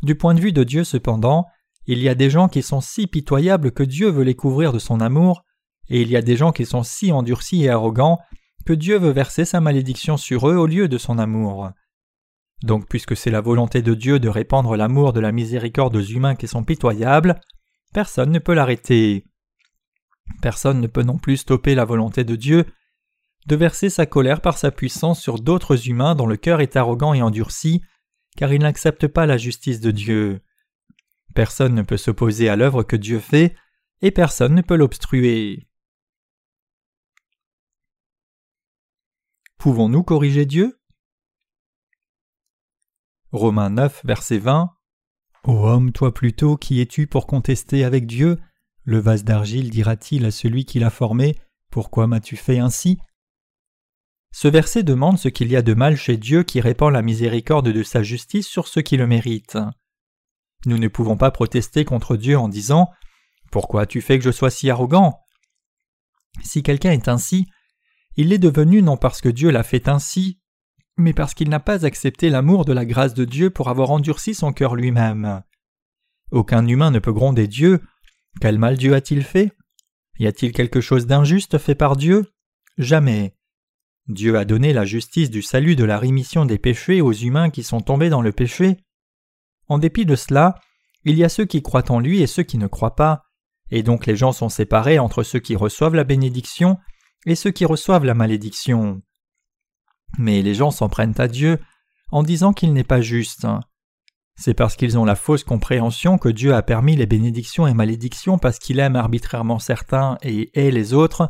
[0.03, 1.45] Du point de vue de Dieu cependant,
[1.88, 4.79] il y a des gens qui sont si pitoyables que Dieu veut les couvrir de
[4.79, 5.43] son amour,
[5.88, 8.19] et il y a des gens qui sont si endurcis et arrogants
[8.65, 11.69] que Dieu veut verser sa malédiction sur eux au lieu de son amour.
[12.63, 16.36] Donc puisque c'est la volonté de Dieu de répandre l'amour de la miséricorde aux humains
[16.36, 17.39] qui sont pitoyables,
[17.93, 19.25] personne ne peut l'arrêter.
[20.41, 22.65] Personne ne peut non plus stopper la volonté de Dieu
[23.45, 27.13] de verser sa colère par sa puissance sur d'autres humains dont le cœur est arrogant
[27.13, 27.81] et endurci,
[28.38, 30.41] car ils n'acceptent pas la justice de Dieu.
[31.34, 33.55] Personne ne peut s'opposer à l'œuvre que Dieu fait,
[34.01, 35.67] et personne ne peut l'obstruer.
[39.58, 40.79] Pouvons-nous corriger Dieu?
[43.31, 44.71] Romains 9, verset 20
[45.43, 48.39] Ô homme, toi plutôt, qui es-tu pour contester avec Dieu?
[48.84, 51.36] Le vase d'argile dira-t-il à celui qui l'a formé.
[51.71, 52.99] Pourquoi m'as-tu fait ainsi?
[54.38, 57.69] Ce verset demande ce qu'il y a de mal chez Dieu qui répand la miséricorde
[57.69, 59.58] de sa justice sur ceux qui le méritent.
[60.65, 62.91] Nous ne pouvons pas protester contre Dieu en disant
[63.50, 65.21] Pourquoi as-tu fait que je sois si arrogant?
[66.43, 67.48] Si quelqu'un est ainsi,
[68.17, 70.41] il l'est devenu non parce que Dieu l'a fait ainsi,
[70.98, 74.36] mais parce qu'il n'a pas accepté l'amour de la grâce de Dieu pour avoir endurci
[74.36, 75.43] son cœur lui-même.
[76.32, 77.82] Aucun humain ne peut gronder Dieu.
[78.41, 79.54] Quel mal Dieu a-t-il fait?
[80.19, 82.34] Y a-t-il quelque chose d'injuste fait par Dieu?
[82.78, 83.35] Jamais.
[84.08, 87.63] Dieu a donné la justice du salut de la rémission des péchés aux humains qui
[87.63, 88.78] sont tombés dans le péché.
[89.68, 90.56] En dépit de cela,
[91.06, 93.24] il y a ceux qui croient en lui et ceux qui ne croient pas,
[93.72, 96.78] et donc les gens sont séparés entre ceux qui reçoivent la bénédiction
[97.26, 99.02] et ceux qui reçoivent la malédiction.
[100.20, 101.60] Mais les gens s'en prennent à Dieu
[102.12, 103.48] en disant qu'il n'est pas juste.
[104.36, 108.38] C'est parce qu'ils ont la fausse compréhension que Dieu a permis les bénédictions et malédictions
[108.38, 111.30] parce qu'il aime arbitrairement certains et hait les autres,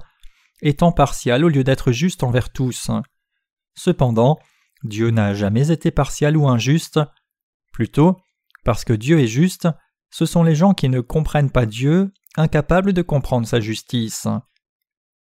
[0.62, 2.90] étant partial au lieu d'être juste envers tous.
[3.76, 4.40] Cependant,
[4.84, 7.00] Dieu n'a jamais été partial ou injuste.
[7.72, 8.18] Plutôt,
[8.64, 9.68] parce que Dieu est juste,
[10.10, 14.28] ce sont les gens qui ne comprennent pas Dieu, incapables de comprendre sa justice.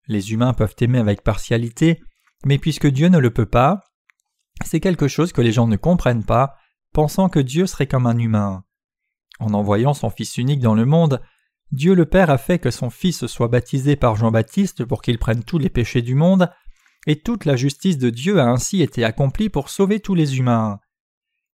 [0.07, 2.01] Les humains peuvent aimer avec partialité,
[2.45, 3.83] mais puisque Dieu ne le peut pas,
[4.63, 6.55] c'est quelque chose que les gens ne comprennent pas,
[6.93, 8.63] pensant que Dieu serait comme un humain.
[9.39, 11.21] En envoyant son Fils unique dans le monde,
[11.75, 15.43] Dieu le Père a fait que son Fils soit baptisé par Jean-Baptiste pour qu'il prenne
[15.43, 16.49] tous les péchés du monde,
[17.05, 20.79] et toute la justice de Dieu a ainsi été accomplie pour sauver tous les humains.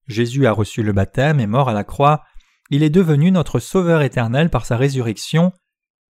[0.08, 2.24] Jésus a reçu le baptême et mort à la croix,
[2.70, 5.54] il est devenu notre Sauveur éternel par sa résurrection.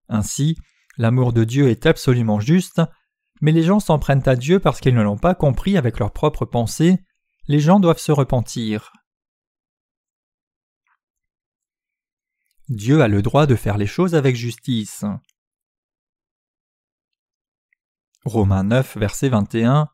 [0.09, 0.57] Ainsi,
[0.97, 2.81] l'amour de Dieu est absolument juste,
[3.43, 6.13] mais les gens s'en prennent à Dieu parce qu'ils ne l'ont pas compris avec leurs
[6.13, 6.99] propres pensées,
[7.47, 8.91] les gens doivent se repentir.
[12.69, 15.05] Dieu a le droit de faire les choses avec justice.
[18.25, 19.89] Romains 9, verset 21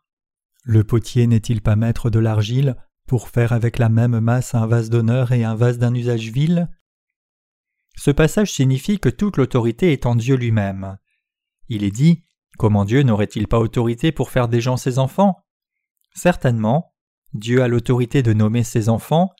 [0.65, 4.91] Le potier n'est-il pas maître de l'argile pour faire avec la même masse un vase
[4.91, 6.69] d'honneur et un vase d'un usage vil?
[7.97, 10.99] Ce passage signifie que toute l'autorité est en Dieu lui-même.
[11.69, 12.25] Il est dit
[12.59, 15.45] Comment Dieu n'aurait-il pas autorité pour faire des gens ses enfants?
[16.13, 16.93] Certainement,
[17.35, 19.33] Dieu a l'autorité de nommer ses enfants.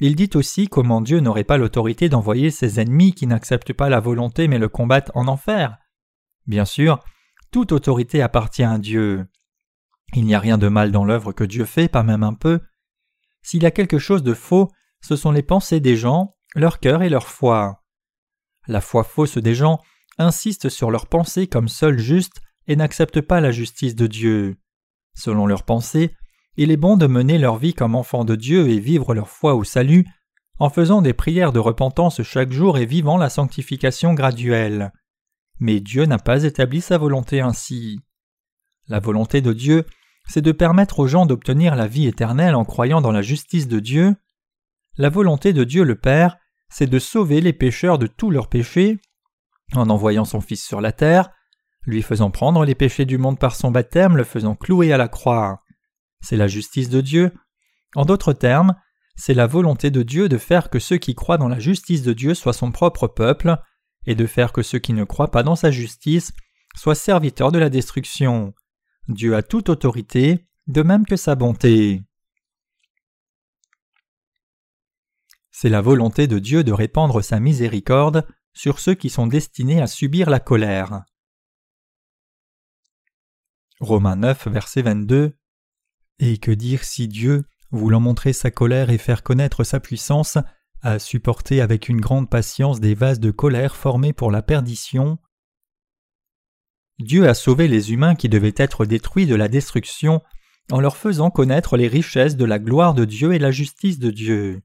[0.00, 4.00] Il dit aussi comment Dieu n'aurait pas l'autorité d'envoyer ses ennemis qui n'acceptent pas la
[4.00, 5.76] volonté mais le combattent en enfer.
[6.46, 7.00] Bien sûr,
[7.50, 9.26] toute autorité appartient à Dieu.
[10.14, 12.60] Il n'y a rien de mal dans l'œuvre que Dieu fait, pas même un peu.
[13.42, 17.02] S'il y a quelque chose de faux, ce sont les pensées des gens, leur cœur
[17.02, 17.84] et leur foi.
[18.66, 19.80] La foi fausse des gens
[20.18, 24.56] insistent sur leurs pensées comme seules justes et n'acceptent pas la justice de Dieu.
[25.14, 26.14] Selon leurs pensées,
[26.58, 29.54] il est bon de mener leur vie comme enfants de Dieu et vivre leur foi
[29.54, 30.04] au salut,
[30.58, 34.92] en faisant des prières de repentance chaque jour et vivant la sanctification graduelle.
[35.60, 38.00] Mais Dieu n'a pas établi sa volonté ainsi.
[38.88, 39.86] La volonté de Dieu,
[40.26, 43.78] c'est de permettre aux gens d'obtenir la vie éternelle en croyant dans la justice de
[43.78, 44.16] Dieu.
[44.96, 48.98] La volonté de Dieu le Père, c'est de sauver les pécheurs de tous leurs péchés
[49.76, 51.30] en envoyant son Fils sur la terre,
[51.84, 55.06] lui faisant prendre les péchés du monde par son baptême, le faisant clouer à la
[55.06, 55.62] croix.
[56.20, 57.32] C'est la justice de Dieu.
[57.94, 58.74] En d'autres termes,
[59.16, 62.12] c'est la volonté de Dieu de faire que ceux qui croient dans la justice de
[62.12, 63.56] Dieu soient son propre peuple,
[64.06, 66.32] et de faire que ceux qui ne croient pas dans sa justice
[66.74, 68.54] soient serviteurs de la destruction.
[69.08, 72.02] Dieu a toute autorité, de même que sa bonté.
[75.50, 79.86] C'est la volonté de Dieu de répandre sa miséricorde sur ceux qui sont destinés à
[79.86, 81.02] subir la colère.
[83.80, 85.36] Romains 9, verset 22
[86.20, 90.38] Et que dire si Dieu, voulant montrer sa colère et faire connaître sa puissance,
[90.82, 95.18] a supporté avec une grande patience des vases de colère formés pour la perdition?
[96.98, 100.22] Dieu a sauvé les humains qui devaient être détruits de la destruction
[100.72, 104.10] en leur faisant connaître les richesses de la gloire de Dieu et la justice de
[104.10, 104.62] Dieu.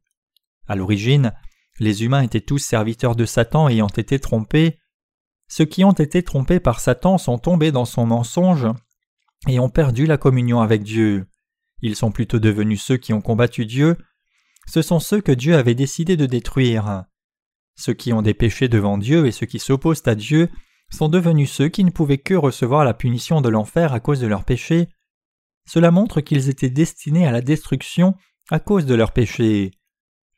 [0.68, 1.34] À l'origine,
[1.80, 4.80] les humains étaient tous serviteurs de Satan ayant été trompés.
[5.48, 8.68] Ceux qui ont été trompés par Satan sont tombés dans son mensonge
[9.48, 11.28] et ont perdu la communion avec Dieu.
[11.84, 13.98] Ils sont plutôt devenus ceux qui ont combattu Dieu.
[14.68, 17.04] Ce sont ceux que Dieu avait décidé de détruire.
[17.76, 20.50] Ceux qui ont des péchés devant Dieu et ceux qui s'opposent à Dieu
[20.90, 24.28] sont devenus ceux qui ne pouvaient que recevoir la punition de l'enfer à cause de
[24.28, 24.88] leurs péchés.
[25.66, 28.16] Cela montre qu'ils étaient destinés à la destruction
[28.50, 29.72] à cause de leurs péchés.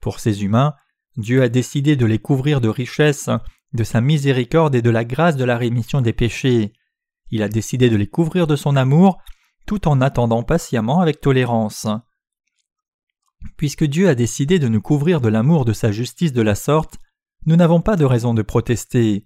[0.02, 0.74] Pour ces humains,
[1.16, 3.30] Dieu a décidé de les couvrir de richesses,
[3.74, 6.74] de sa miséricorde et de la grâce de la rémission des péchés.
[7.30, 9.20] Il a décidé de les couvrir de son amour,
[9.66, 11.88] tout en attendant patiemment avec tolérance.
[13.58, 16.98] Puisque Dieu a décidé de nous couvrir de l'amour de sa justice de la sorte,
[17.46, 19.26] nous n'avons pas de raison de protester.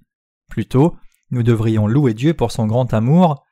[0.50, 0.96] Plutôt,
[1.32, 3.44] nous devrions louer Dieu pour son grand amour.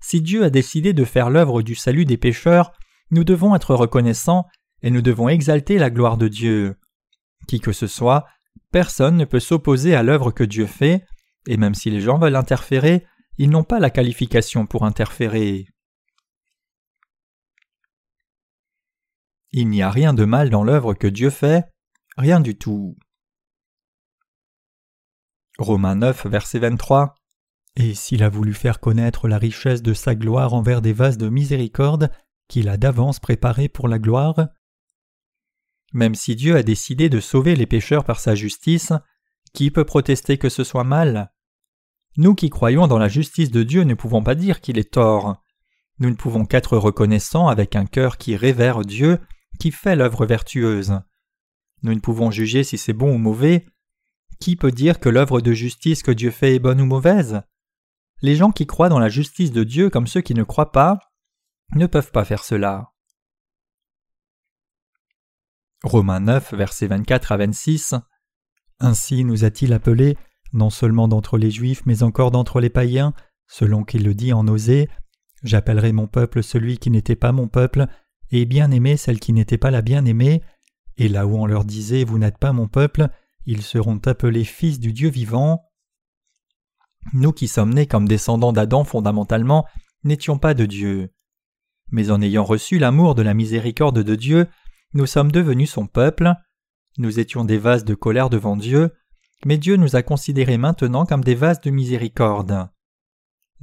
[0.00, 2.72] Si Dieu a décidé de faire l'œuvre du salut des pécheurs,
[3.10, 4.46] nous devons être reconnaissants
[4.82, 6.76] et nous devons exalter la gloire de Dieu.
[7.46, 8.26] Qui que ce soit,
[8.72, 11.04] personne ne peut s'opposer à l'œuvre que Dieu fait,
[11.46, 13.04] et même si les gens veulent interférer,
[13.38, 15.66] ils n'ont pas la qualification pour interférer.
[19.52, 21.64] Il n'y a rien de mal dans l'œuvre que Dieu fait,
[22.16, 22.96] rien du tout.
[25.58, 27.14] Romains 9, verset 23.
[27.76, 31.28] Et s'il a voulu faire connaître la richesse de sa gloire envers des vases de
[31.28, 32.10] miséricorde
[32.48, 34.48] qu'il a d'avance préparés pour la gloire,
[35.92, 38.92] même si Dieu a décidé de sauver les pécheurs par sa justice,
[39.52, 41.32] qui peut protester que ce soit mal?
[42.16, 45.42] Nous qui croyons dans la justice de Dieu ne pouvons pas dire qu'il est tort.
[45.98, 49.20] Nous ne pouvons qu'être reconnaissants avec un cœur qui révère Dieu,
[49.58, 51.00] qui fait l'œuvre vertueuse?
[51.82, 53.66] Nous ne pouvons juger si c'est bon ou mauvais,
[54.38, 57.42] qui peut dire que l'œuvre de justice que Dieu fait est bonne ou mauvaise?
[58.22, 60.98] Les gens qui croient dans la justice de Dieu comme ceux qui ne croient pas
[61.74, 62.92] ne peuvent pas faire cela.
[65.82, 67.94] Romains 9, versets 24 à 26
[68.80, 70.18] Ainsi nous a-t-il appelés,
[70.52, 73.14] non seulement d'entre les Juifs, mais encore d'entre les païens,
[73.46, 74.88] selon qu'il le dit en Osée
[75.42, 77.86] J'appellerai mon peuple celui qui n'était pas mon peuple,
[78.30, 80.42] et bien-aimé celle qui n'était pas la bien-aimée.
[80.96, 83.08] Et là où on leur disait Vous n'êtes pas mon peuple,
[83.46, 85.64] ils seront appelés fils du Dieu vivant.
[87.12, 89.66] Nous qui sommes nés comme descendants d'Adam fondamentalement
[90.04, 91.12] n'étions pas de Dieu.
[91.90, 94.46] Mais en ayant reçu l'amour de la miséricorde de Dieu,
[94.92, 96.32] nous sommes devenus son peuple.
[96.98, 98.92] Nous étions des vases de colère devant Dieu,
[99.44, 102.68] mais Dieu nous a considérés maintenant comme des vases de miséricorde.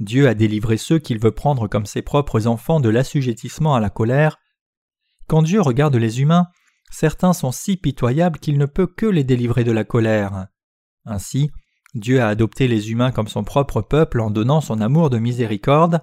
[0.00, 3.90] Dieu a délivré ceux qu'il veut prendre comme ses propres enfants de l'assujettissement à la
[3.90, 4.38] colère.
[5.28, 6.48] Quand Dieu regarde les humains,
[6.90, 10.46] certains sont si pitoyables qu'il ne peut que les délivrer de la colère.
[11.04, 11.50] Ainsi,
[11.94, 16.00] Dieu a adopté les humains comme son propre peuple en donnant son amour de miséricorde.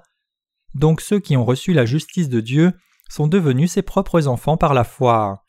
[0.76, 2.74] Donc ceux qui ont reçu la justice de Dieu
[3.10, 5.44] sont devenus ses propres enfants par la foi.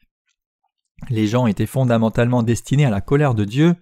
[1.10, 3.74] Les gens étaient fondamentalement destinés à la colère de Dieu.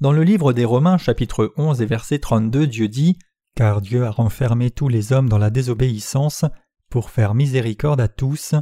[0.00, 3.18] Dans le livre des Romains chapitre 11 et verset 32 Dieu dit
[3.56, 6.44] Car Dieu a renfermé tous les hommes dans la désobéissance
[6.90, 8.54] pour faire miséricorde à tous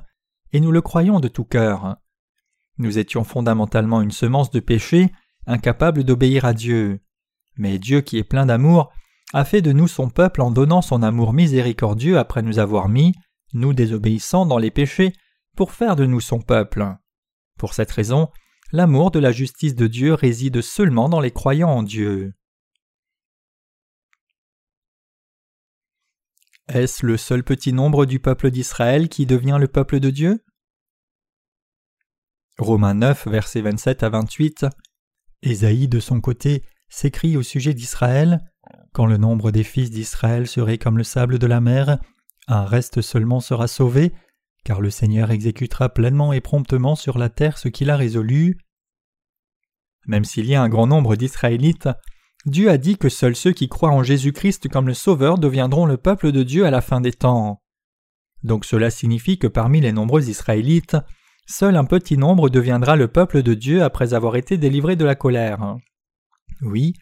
[0.52, 1.96] et nous le croyons de tout cœur.
[2.78, 5.10] Nous étions fondamentalement une semence de péché,
[5.46, 7.00] incapable d'obéir à Dieu.
[7.56, 8.92] Mais Dieu qui est plein d'amour
[9.34, 13.14] a fait de nous son peuple en donnant son amour miséricordieux après nous avoir mis,
[13.52, 15.12] nous désobéissants dans les péchés,
[15.56, 16.86] pour faire de nous son peuple.
[17.58, 18.28] Pour cette raison,
[18.72, 22.32] l'amour de la justice de Dieu réside seulement dans les croyants en Dieu.
[26.68, 30.44] Est-ce le seul petit nombre du peuple d'Israël qui devient le peuple de Dieu?
[32.58, 34.66] Romains 9, versets 27 à 28
[35.42, 38.40] Ésaïe, de son côté, s'écrit au sujet d'Israël.
[38.92, 42.00] Quand le nombre des fils d'Israël serait comme le sable de la mer,
[42.48, 44.12] un reste seulement sera sauvé,
[44.62, 48.58] car le Seigneur exécutera pleinement et promptement sur la terre ce qu'il a résolu.
[50.06, 51.88] Même s'il y a un grand nombre d'Israélites,
[52.46, 55.96] Dieu a dit que seuls ceux qui croient en Jésus-Christ comme le Sauveur deviendront le
[55.96, 57.62] peuple de Dieu à la fin des temps.
[58.42, 60.96] Donc cela signifie que parmi les nombreux Israélites,
[61.46, 65.14] seul un petit nombre deviendra le peuple de Dieu après avoir été délivré de la
[65.14, 65.76] colère.
[66.62, 66.94] Oui,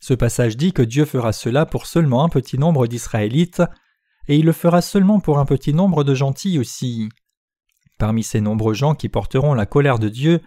[0.00, 3.62] ce passage dit que Dieu fera cela pour seulement un petit nombre d'Israélites,
[4.28, 7.08] et il le fera seulement pour un petit nombre de gentils aussi.
[7.98, 10.40] Parmi ces nombreux gens qui porteront la colère de Dieu,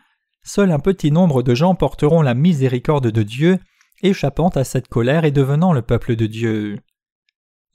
[0.43, 3.59] seul un petit nombre de gens porteront la miséricorde de Dieu,
[4.03, 6.79] échappant à cette colère et devenant le peuple de Dieu.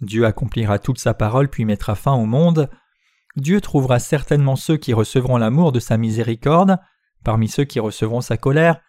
[0.01, 2.70] Dieu accomplira toute sa parole puis mettra fin au monde.
[3.37, 6.79] Dieu trouvera certainement ceux qui recevront l'amour de sa miséricorde,
[7.24, 8.81] parmi ceux qui recevront sa colère,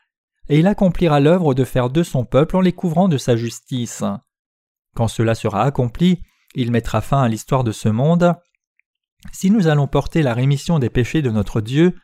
[0.50, 4.04] et il accomplira l'œuvre de faire de son peuple en les couvrant de sa justice.
[4.96, 6.24] Quand cela sera accompli,
[6.56, 8.36] il mettra fin à l'histoire de ce monde.
[9.32, 11.96] Si nous allons porter la rémission des péchés de notre Dieu,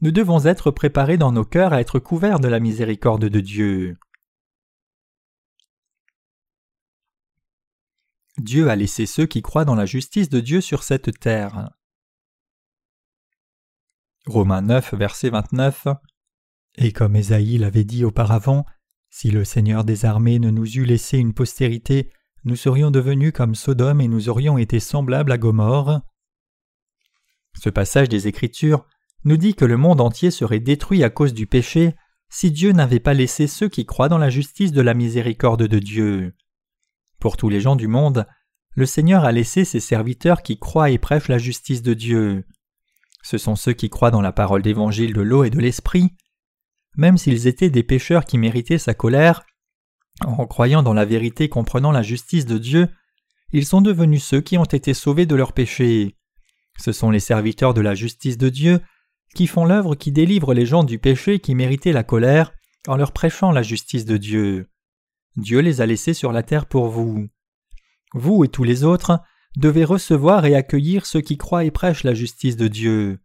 [0.00, 3.96] nous devons être préparés dans nos cœurs à être couverts de la miséricorde de Dieu.
[8.38, 11.70] Dieu a laissé ceux qui croient dans la justice de Dieu sur cette terre.
[14.26, 15.88] Romains 9, verset 29
[16.76, 18.64] Et comme Ésaïe l'avait dit auparavant,
[19.10, 22.10] si le Seigneur des armées ne nous eût laissé une postérité,
[22.44, 26.00] nous serions devenus comme Sodome et nous aurions été semblables à Gomorre.
[27.54, 28.86] Ce passage des Écritures
[29.24, 31.94] nous dit que le monde entier serait détruit à cause du péché
[32.30, 35.78] si Dieu n'avait pas laissé ceux qui croient dans la justice de la miséricorde de
[35.78, 36.34] Dieu.
[37.22, 38.26] Pour tous les gens du monde,
[38.74, 42.44] le Seigneur a laissé ses serviteurs qui croient et prêchent la justice de Dieu.
[43.22, 46.16] Ce sont ceux qui croient dans la parole d'évangile de l'eau et de l'esprit.
[46.96, 49.44] Même s'ils étaient des pécheurs qui méritaient sa colère,
[50.24, 52.88] en croyant dans la vérité comprenant la justice de Dieu,
[53.52, 56.16] ils sont devenus ceux qui ont été sauvés de leurs péchés.
[56.76, 58.80] Ce sont les serviteurs de la justice de Dieu
[59.36, 62.52] qui font l'œuvre qui délivre les gens du péché qui méritaient la colère
[62.88, 64.71] en leur prêchant la justice de Dieu.
[65.36, 67.28] Dieu les a laissés sur la terre pour vous.
[68.14, 69.20] Vous et tous les autres
[69.56, 73.18] devez recevoir et accueillir ceux qui croient et prêchent la justice de Dieu.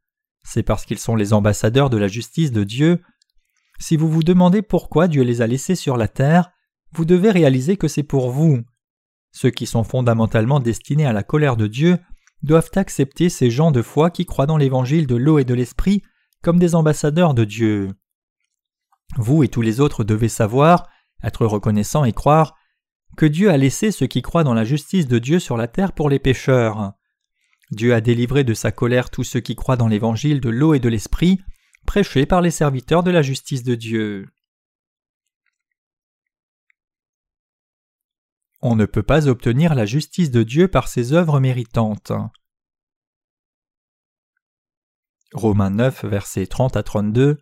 [0.44, 3.02] C'est parce qu'ils sont les ambassadeurs de la justice de Dieu.
[3.80, 6.52] Si vous vous demandez pourquoi Dieu les a laissés sur la terre,
[6.94, 8.62] vous devez réaliser que c'est pour vous.
[9.32, 11.98] Ceux qui sont fondamentalement destinés à la colère de Dieu
[12.44, 16.02] doivent accepter ces gens de foi qui croient dans l'évangile de l'eau et de l'esprit
[16.42, 17.92] comme des ambassadeurs de Dieu.
[19.18, 20.88] Vous et tous les autres devez savoir
[21.24, 22.56] être reconnaissant et croire
[23.16, 25.94] que Dieu a laissé ceux qui croient dans la justice de Dieu sur la terre
[25.94, 26.94] pour les pécheurs.
[27.72, 30.80] Dieu a délivré de sa colère tous ceux qui croient dans l'évangile de l'eau et
[30.80, 31.40] de l'esprit,
[31.86, 34.28] prêché par les serviteurs de la justice de Dieu.
[38.62, 42.12] On ne peut pas obtenir la justice de Dieu par ses œuvres méritantes.
[45.34, 47.38] Romains 9, versets 30 à 32.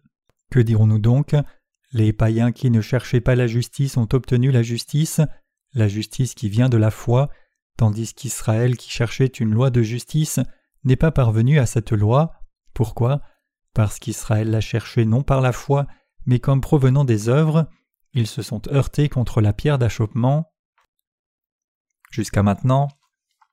[0.52, 1.36] Que dirons-nous donc?
[1.92, 5.22] Les païens qui ne cherchaient pas la justice ont obtenu la justice,
[5.74, 7.30] la justice qui vient de la foi,
[7.78, 10.40] tandis qu'Israël qui cherchait une loi de justice
[10.84, 12.34] n'est pas parvenu à cette loi.
[12.74, 13.22] Pourquoi?
[13.74, 15.88] Parce qu'Israël l'a cherchée non par la foi,
[16.26, 17.70] mais comme provenant des œuvres,
[18.14, 20.52] ils se sont heurtés contre la pierre d'achoppement.
[22.12, 22.88] Jusqu'à maintenant,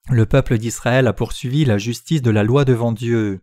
[0.09, 3.41] le peuple d'Israël a poursuivi la justice de la loi devant Dieu.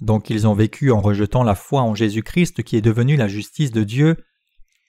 [0.00, 3.70] Donc ils ont vécu en rejetant la foi en Jésus-Christ qui est devenu la justice
[3.70, 4.16] de Dieu.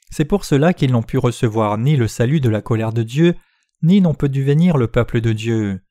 [0.10, 3.36] C'est pour cela qu'ils n'ont pu recevoir ni le salut de la colère de Dieu,
[3.82, 5.82] ni n'ont pu devenir le peuple de Dieu.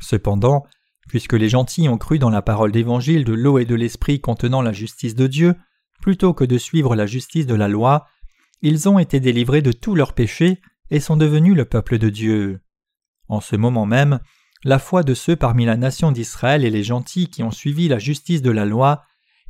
[0.00, 0.64] Cependant,
[1.08, 4.62] puisque les gentils ont cru dans la parole d'évangile de l'eau et de l'esprit contenant
[4.62, 5.54] la justice de Dieu,
[6.00, 8.06] plutôt que de suivre la justice de la loi,
[8.62, 12.60] ils ont été délivrés de tous leurs péchés et sont devenus le peuple de Dieu.
[13.28, 14.20] En ce moment même,
[14.64, 17.98] la foi de ceux parmi la nation d'Israël et les gentils qui ont suivi la
[17.98, 19.02] justice de la loi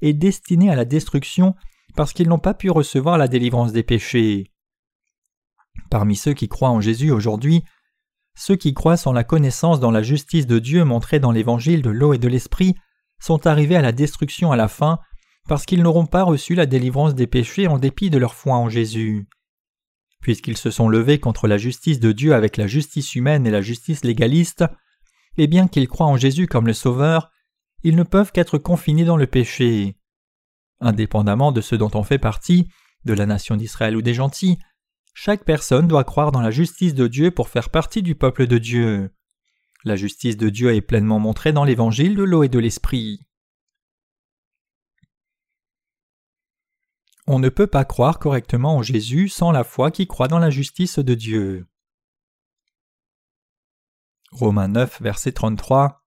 [0.02, 1.54] est destinée à la destruction
[1.96, 4.52] parce qu'ils n'ont pas pu recevoir la délivrance des péchés.
[5.90, 7.64] Parmi ceux qui croient en Jésus aujourd'hui,
[8.36, 11.90] ceux qui croient sans la connaissance dans la justice de Dieu montrée dans l'évangile de
[11.90, 12.74] l'eau et de l'esprit
[13.20, 14.98] sont arrivés à la destruction à la fin
[15.48, 18.68] parce qu'ils n'auront pas reçu la délivrance des péchés en dépit de leur foi en
[18.68, 19.26] Jésus.
[20.22, 23.62] Puisqu'ils se sont levés contre la justice de Dieu avec la justice humaine et la
[23.62, 24.64] justice légaliste,
[25.36, 27.30] et bien qu'ils croient en Jésus comme le Sauveur,
[27.82, 29.96] ils ne peuvent qu'être confinés dans le péché.
[30.80, 32.68] Indépendamment de ce dont on fait partie,
[33.04, 34.58] de la nation d'Israël ou des gentils,
[35.14, 38.58] chaque personne doit croire dans la justice de Dieu pour faire partie du peuple de
[38.58, 39.10] Dieu.
[39.84, 43.20] La justice de Dieu est pleinement montrée dans l'évangile de l'eau et de l'esprit.
[47.26, 50.50] On ne peut pas croire correctement en Jésus sans la foi qui croit dans la
[50.50, 51.66] justice de Dieu.
[54.32, 56.04] Romains 9, verset 33.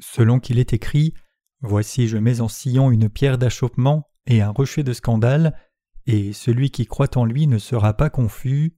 [0.00, 1.14] Selon qu'il est écrit
[1.60, 5.58] Voici, je mets en Sion une pierre d'achoppement et un rocher de scandale,
[6.06, 8.76] et celui qui croit en lui ne sera pas confus.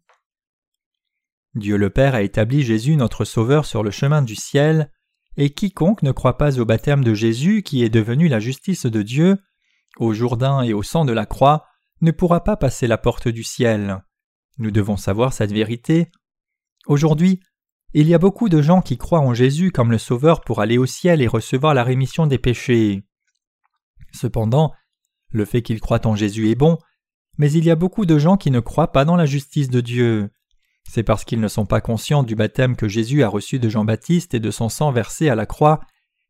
[1.55, 4.93] Dieu le Père a établi Jésus notre Sauveur sur le chemin du ciel,
[5.37, 9.03] et quiconque ne croit pas au baptême de Jésus qui est devenu la justice de
[9.03, 9.39] Dieu,
[9.99, 11.67] au Jourdain et au sang de la croix,
[12.01, 14.03] ne pourra pas passer la porte du ciel.
[14.59, 16.11] Nous devons savoir cette vérité.
[16.87, 17.41] Aujourd'hui,
[18.01, 20.77] il y a beaucoup de gens qui croient en Jésus comme le Sauveur pour aller
[20.77, 23.05] au ciel et recevoir la rémission des péchés.
[24.13, 24.75] Cependant,
[25.31, 26.77] le fait qu'ils croient en Jésus est bon,
[27.39, 29.81] mais il y a beaucoup de gens qui ne croient pas dans la justice de
[29.81, 30.31] Dieu.
[30.87, 34.35] C'est parce qu'ils ne sont pas conscients du baptême que Jésus a reçu de Jean-Baptiste
[34.35, 35.81] et de son sang versé à la croix,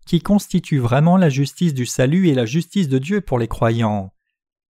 [0.06, 4.12] qui constitue vraiment la justice du salut et la justice de Dieu pour les croyants.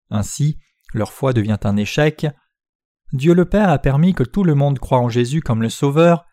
[0.08, 0.58] Ainsi,
[0.94, 2.26] leur foi devient un échec.
[3.12, 6.24] Dieu le Père a permis que tout le monde croie en Jésus comme le Sauveur,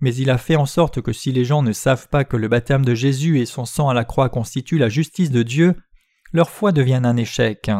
[0.00, 2.48] mais il a fait en sorte que si les gens ne savent pas que le
[2.48, 5.74] baptême de Jésus et son sang à la croix constituent la justice de Dieu,
[6.32, 7.70] leur foi devient un échec.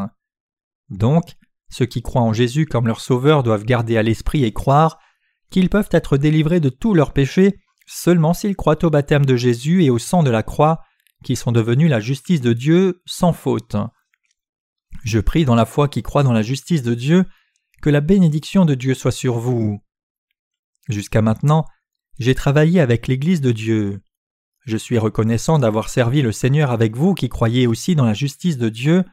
[0.89, 1.37] Donc,
[1.71, 4.99] ceux qui croient en Jésus comme leur Sauveur doivent garder à l'esprit et croire
[5.51, 9.83] qu'ils peuvent être délivrés de tous leurs péchés seulement s'ils croient au baptême de Jésus
[9.83, 10.85] et au sang de la croix,
[11.25, 13.77] qui sont devenus la justice de Dieu sans faute.
[15.05, 17.25] Je prie dans la foi qui croit dans la justice de Dieu
[17.83, 19.83] que la bénédiction de Dieu soit sur vous.
[20.89, 21.67] Jusqu'à maintenant,
[22.21, 24.03] j'ai travaillé avec l'Église de Dieu.
[24.67, 28.59] Je suis reconnaissant d'avoir servi le Seigneur avec vous qui croyez aussi dans la justice
[28.59, 29.05] de Dieu.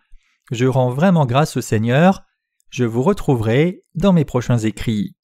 [0.51, 2.23] Je rends vraiment grâce au Seigneur.
[2.69, 5.15] Je vous retrouverai dans mes prochains écrits.